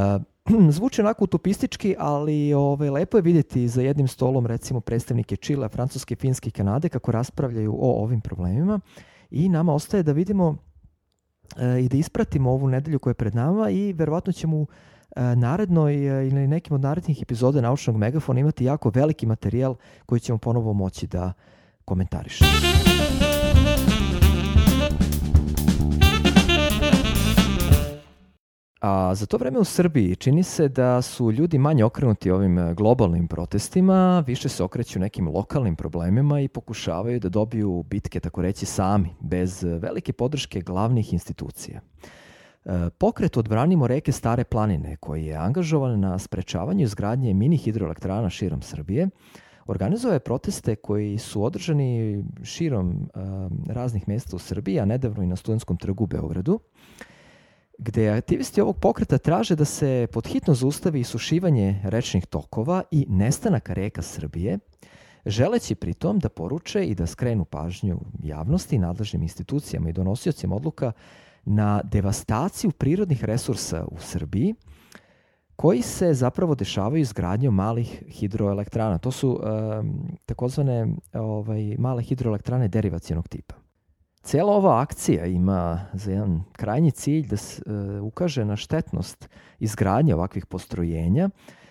zvuči 0.75 1.01
onako 1.01 1.23
utopistički, 1.23 1.95
ali 1.99 2.53
ove, 2.53 2.89
lepo 2.89 3.17
je 3.17 3.21
vidjeti 3.21 3.67
za 3.67 3.81
jednim 3.81 4.07
stolom 4.07 4.45
recimo 4.45 4.79
predstavnike 4.79 5.35
Čila, 5.35 5.69
Francuske, 5.69 6.15
Finske 6.15 6.49
i 6.49 6.51
Kanade 6.51 6.89
kako 6.89 7.11
raspravljaju 7.11 7.75
o 7.79 8.03
ovim 8.03 8.21
problemima 8.21 8.79
i 9.31 9.49
nama 9.49 9.73
ostaje 9.73 10.03
da 10.03 10.11
vidimo 10.11 10.57
e, 11.57 11.79
i 11.79 11.89
da 11.89 11.97
ispratimo 11.97 12.51
ovu 12.51 12.67
nedelju 12.67 12.99
koja 12.99 13.11
je 13.11 13.15
pred 13.15 13.35
nama 13.35 13.69
i 13.69 13.93
verovatno 13.93 14.33
ćemo 14.33 14.57
u 14.57 14.67
e, 15.15 15.35
narednoj 15.35 15.93
e, 15.93 16.27
ili 16.27 16.47
nekim 16.47 16.75
od 16.75 16.81
narednih 16.81 17.21
epizoda 17.21 17.61
Naučnog 17.61 17.97
megafona 17.97 18.39
imati 18.39 18.65
jako 18.65 18.89
veliki 18.89 19.25
materijal 19.25 19.75
koji 20.05 20.19
ćemo 20.19 20.37
ponovo 20.37 20.73
moći 20.73 21.07
da 21.07 21.33
komentarišemo. 21.85 22.76
A 28.87 29.15
za 29.15 29.25
to 29.25 29.37
vreme 29.37 29.59
u 29.59 29.63
Srbiji 29.63 30.15
čini 30.15 30.43
se 30.43 30.69
da 30.69 31.01
su 31.01 31.31
ljudi 31.31 31.57
manje 31.57 31.83
okrenuti 31.83 32.31
ovim 32.31 32.59
e, 32.59 32.73
globalnim 32.73 33.27
protestima, 33.27 34.23
više 34.27 34.49
se 34.49 34.63
okreću 34.63 34.99
nekim 34.99 35.27
lokalnim 35.27 35.75
problemima 35.75 36.39
i 36.39 36.47
pokušavaju 36.47 37.19
da 37.19 37.29
dobiju 37.29 37.83
bitke, 37.89 38.19
tako 38.19 38.41
reći, 38.41 38.65
sami, 38.65 39.09
bez 39.19 39.63
e, 39.63 39.67
velike 39.67 40.13
podrške 40.13 40.61
glavnih 40.61 41.13
institucija. 41.13 41.79
E, 42.65 42.89
Pokret 42.97 43.37
Odbranimo 43.37 43.87
reke 43.87 44.11
Stare 44.11 44.43
planine, 44.43 44.95
koji 44.95 45.25
je 45.25 45.35
angažovan 45.35 45.99
na 45.99 46.19
sprečavanju 46.19 46.83
izgradnje 46.83 47.33
mini 47.33 47.57
hidroelektrana 47.57 48.29
širom 48.29 48.61
Srbije, 48.61 49.09
organizovao 49.65 50.13
je 50.13 50.19
proteste 50.19 50.75
koji 50.75 51.17
su 51.17 51.43
održani 51.43 52.23
širom 52.43 53.09
raznih 53.67 54.07
mesta 54.07 54.35
u 54.35 54.39
Srbiji, 54.39 54.79
a 54.79 54.85
nedavno 54.85 55.23
i 55.23 55.27
na 55.27 55.35
Studentskom 55.35 55.77
trgu 55.77 56.03
u 56.03 56.07
Beogradu 56.07 56.59
gde 57.77 58.09
aktivisti 58.09 58.61
ovog 58.61 58.79
pokreta 58.79 59.17
traže 59.17 59.55
da 59.55 59.65
se 59.65 60.07
podhitno 60.13 60.53
zaustavi 60.53 60.99
isušivanje 60.99 61.81
rečnih 61.83 62.25
tokova 62.25 62.83
i 62.91 63.05
nestanak 63.09 63.69
reka 63.69 64.01
Srbije, 64.01 64.59
želeći 65.25 65.75
pritom 65.75 66.19
da 66.19 66.29
poruče 66.29 66.85
i 66.85 66.95
da 66.95 67.07
skrenu 67.07 67.45
pažnju 67.45 67.99
javnosti 68.23 68.77
nadležnim 68.77 69.21
institucijama 69.21 69.89
i 69.89 69.93
donosiocima 69.93 70.55
odluka 70.55 70.91
na 71.45 71.81
devastaciju 71.83 72.71
prirodnih 72.71 73.23
resursa 73.23 73.85
u 73.91 73.97
Srbiji, 73.99 74.55
koji 75.55 75.81
se 75.81 76.13
zapravo 76.13 76.55
dešavaju 76.55 77.01
izgradnjom 77.01 77.55
malih 77.55 78.03
hidroelektrana. 78.07 78.97
To 78.97 79.11
su 79.11 79.29
um, 79.29 80.17
takozvane 80.25 80.87
ovaj, 81.13 81.75
male 81.77 82.03
hidroelektrane 82.03 82.67
derivacijenog 82.67 83.27
tipa. 83.27 83.55
Cijela 84.27 84.53
ova 84.53 84.81
akcija 84.81 85.25
ima 85.25 85.85
za 85.93 86.11
jedan 86.11 86.43
krajnji 86.51 86.91
cilj 86.91 87.27
da 87.27 87.37
se 87.37 87.61
ukaže 88.01 88.45
na 88.45 88.55
štetnost 88.55 89.29
izgradnje 89.59 90.15
ovakvih 90.15 90.45
postrojenja, 90.45 91.29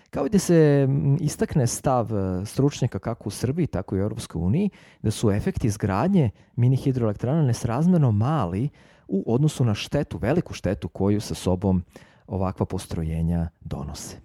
kao 0.09 0.25
i 0.25 0.29
da 0.29 0.39
se 0.39 0.87
istakne 1.19 1.67
stav 1.67 2.15
e, 2.15 2.45
stručnjaka 2.45 2.99
kako 2.99 3.29
u 3.29 3.31
Srbiji, 3.31 3.67
tako 3.67 3.95
i 3.95 3.99
u 3.99 4.01
Europskoj 4.01 4.39
uniji, 4.39 4.69
da 5.01 5.11
su 5.11 5.31
efekti 5.31 5.67
izgradnje 5.67 6.29
mini 6.55 6.75
hidroelektrana 6.75 7.41
nesrazmerno 7.41 8.11
mali 8.11 8.69
u 9.07 9.23
odnosu 9.33 9.65
na 9.65 9.75
štetu, 9.75 10.17
veliku 10.17 10.53
štetu 10.53 10.87
koju 10.87 11.21
sa 11.21 11.35
sobom 11.35 11.83
ovakva 12.27 12.65
postrojenja 12.65 13.49
donose. 13.61 14.17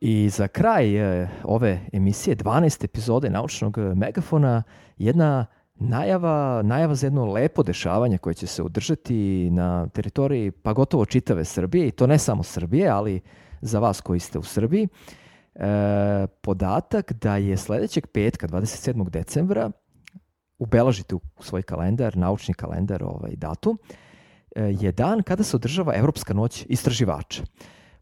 I 0.00 0.28
za 0.28 0.48
kraj 0.48 0.96
e, 0.96 1.28
ove 1.44 1.80
emisije, 1.92 2.36
12 2.36 2.84
epizode 2.84 3.30
naučnog 3.30 3.78
e, 3.78 3.94
megafona, 3.94 4.62
jedna 4.98 5.46
najava, 5.74 6.62
najava 6.62 6.94
za 6.94 7.06
jedno 7.06 7.24
lepo 7.24 7.62
dešavanje 7.62 8.18
koje 8.18 8.34
će 8.34 8.46
se 8.46 8.62
održati 8.62 9.50
na 9.50 9.88
teritoriji 9.88 10.50
pa 10.50 10.72
gotovo 10.72 11.04
čitave 11.04 11.44
Srbije 11.44 11.88
i 11.88 11.90
to 11.90 12.06
ne 12.06 12.18
samo 12.18 12.42
Srbije, 12.42 12.88
ali 12.88 13.20
za 13.60 13.78
vas 13.78 14.00
koji 14.00 14.20
ste 14.20 14.38
u 14.38 14.42
Srbiji. 14.42 14.88
E, 15.54 16.26
podatak 16.40 17.12
da 17.12 17.36
je 17.36 17.56
sledećeg 17.56 18.06
petka, 18.06 18.48
27. 18.48 19.10
decembra, 19.10 19.70
ubelažite 20.58 21.14
u 21.14 21.20
svoj 21.40 21.62
kalendar, 21.62 22.16
naučni 22.16 22.54
kalendar, 22.54 23.02
ovaj 23.04 23.36
datum, 23.36 23.78
e, 24.56 24.62
je 24.80 24.92
dan 24.92 25.22
kada 25.22 25.42
se 25.42 25.56
održava 25.56 25.94
Evropska 25.94 26.34
noć 26.34 26.66
istraživača. 26.68 27.42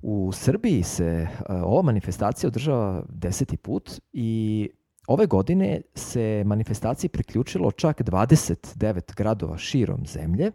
U 0.09 0.33
Srbiji 0.33 0.83
se 0.83 1.05
e, 1.05 1.29
ova 1.49 1.83
manifestacija 1.83 2.49
održava 2.49 3.03
deseti 3.09 3.57
put 3.57 3.91
i 4.13 4.69
ove 5.09 5.27
godine 5.27 5.81
se 5.95 6.43
manifestaciji 6.47 7.09
priključilo 7.09 7.71
čak 7.71 8.01
29 8.03 9.15
gradova 9.17 9.59
širom 9.59 10.07
zemlje. 10.07 10.53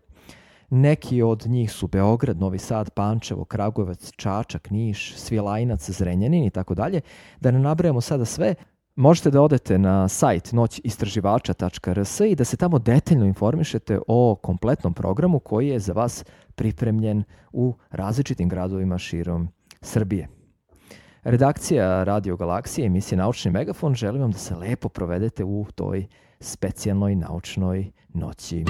Neki 0.69 1.21
od 1.21 1.45
njih 1.47 1.71
su 1.71 1.87
Beograd, 1.87 2.39
Novi 2.39 2.57
Sad, 2.57 2.89
Pančevo, 2.89 3.45
Kragujevac, 3.45 4.11
Čačak, 4.15 4.69
Niš, 4.69 5.15
Svilajnac, 5.15 5.89
Zrenjanin 5.89 6.43
i 6.43 6.49
tako 6.49 6.75
dalje. 6.75 7.01
Da 7.39 7.51
ne 7.51 7.59
nabrajamo 7.59 8.01
sada 8.01 8.25
sve, 8.25 8.55
možete 8.95 9.31
da 9.31 9.41
odete 9.41 9.77
na 9.77 10.07
sajt 10.07 10.51
noćistraživača.rs 10.51 12.19
i 12.19 12.35
da 12.35 12.43
se 12.43 12.57
tamo 12.57 12.79
detaljno 12.79 13.25
informišete 13.25 13.99
o 14.07 14.35
kompletnom 14.35 14.93
programu 14.93 15.39
koji 15.39 15.67
je 15.67 15.79
za 15.79 15.93
vas 15.93 16.25
pripremljen 16.61 17.23
u 17.51 17.73
različitim 17.91 18.49
gradovima 18.49 18.97
širom 18.97 19.47
Srbije. 19.81 20.27
Redakcija 21.23 22.03
Radio 22.03 22.37
Galaksije, 22.37 22.85
emisije 22.85 23.17
Naučni 23.17 23.51
megafon, 23.51 23.95
želim 23.95 24.21
vam 24.21 24.31
da 24.31 24.37
se 24.37 24.55
lepo 24.55 24.89
provedete 24.89 25.43
u 25.43 25.65
toj 25.75 26.07
specijalnoj 26.39 27.15
naučnoj 27.15 27.91
noći. 28.13 28.65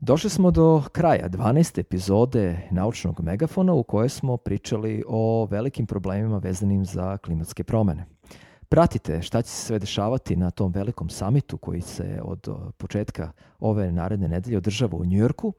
Došli 0.00 0.30
smo 0.30 0.50
do 0.50 0.82
kraja 0.92 1.28
12. 1.28 1.80
epizode 1.80 2.68
Naučnog 2.70 3.20
megafona 3.20 3.72
u 3.72 3.82
kojoj 3.82 4.08
smo 4.08 4.36
pričali 4.36 5.04
o 5.08 5.48
velikim 5.50 5.86
problemima 5.86 6.38
vezanim 6.38 6.84
za 6.84 7.18
klimatske 7.18 7.64
promene. 7.64 8.06
Pratite 8.72 9.22
šta 9.22 9.42
će 9.42 9.50
se 9.50 9.66
sve 9.66 9.78
dešavati 9.78 10.36
na 10.36 10.50
tom 10.50 10.72
velikom 10.72 11.08
samitu 11.08 11.56
koji 11.56 11.80
se 11.80 12.20
od 12.24 12.48
početka 12.76 13.32
ove 13.60 13.92
naredne 13.92 14.28
nedelje 14.28 14.56
održava 14.56 14.96
u 14.96 15.04
Njujorku. 15.04 15.52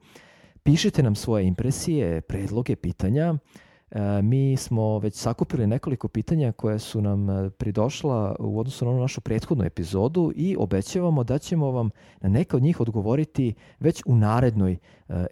Pišite 0.62 1.02
nam 1.02 1.14
svoje 1.14 1.46
impresije, 1.46 2.20
predloge, 2.20 2.76
pitanja. 2.76 3.34
E, 3.90 4.22
mi 4.22 4.56
smo 4.56 4.98
već 4.98 5.14
sakupili 5.14 5.66
nekoliko 5.66 6.08
pitanja 6.08 6.52
koje 6.52 6.78
su 6.78 7.02
nam 7.02 7.30
e, 7.30 7.50
pridošla 7.50 8.36
u 8.38 8.58
odnosu 8.60 8.84
na 8.84 9.00
našu 9.00 9.20
prethodnu 9.20 9.64
epizodu 9.64 10.32
i 10.36 10.56
obećavamo 10.58 11.24
da 11.24 11.38
ćemo 11.38 11.70
vam 11.70 11.90
na 12.20 12.28
neka 12.28 12.56
od 12.56 12.62
njih 12.62 12.80
odgovoriti 12.80 13.54
već 13.80 14.02
u 14.06 14.16
narednoj 14.16 14.72
e, 14.72 14.78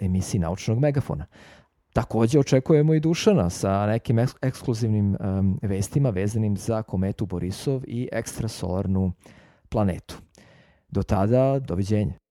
emisiji 0.01 0.40
Naučnog 0.40 0.79
megafona. 0.79 1.27
Takođe 1.93 2.39
očekujemo 2.39 2.95
i 2.95 3.01
Dušana 3.01 3.51
sa 3.51 3.87
nekim 3.87 4.19
eks 4.19 4.35
ekskluzivnim 4.43 5.17
um, 5.21 5.59
vestima 5.63 6.11
vezanim 6.11 6.57
za 6.57 6.83
kometu 6.83 7.27
Borisov 7.27 7.83
i 7.87 8.09
ekstrasolarnu 8.13 9.13
planetu. 9.69 10.19
Do 10.89 11.03
tada, 11.03 11.59
doviđenja. 11.59 12.22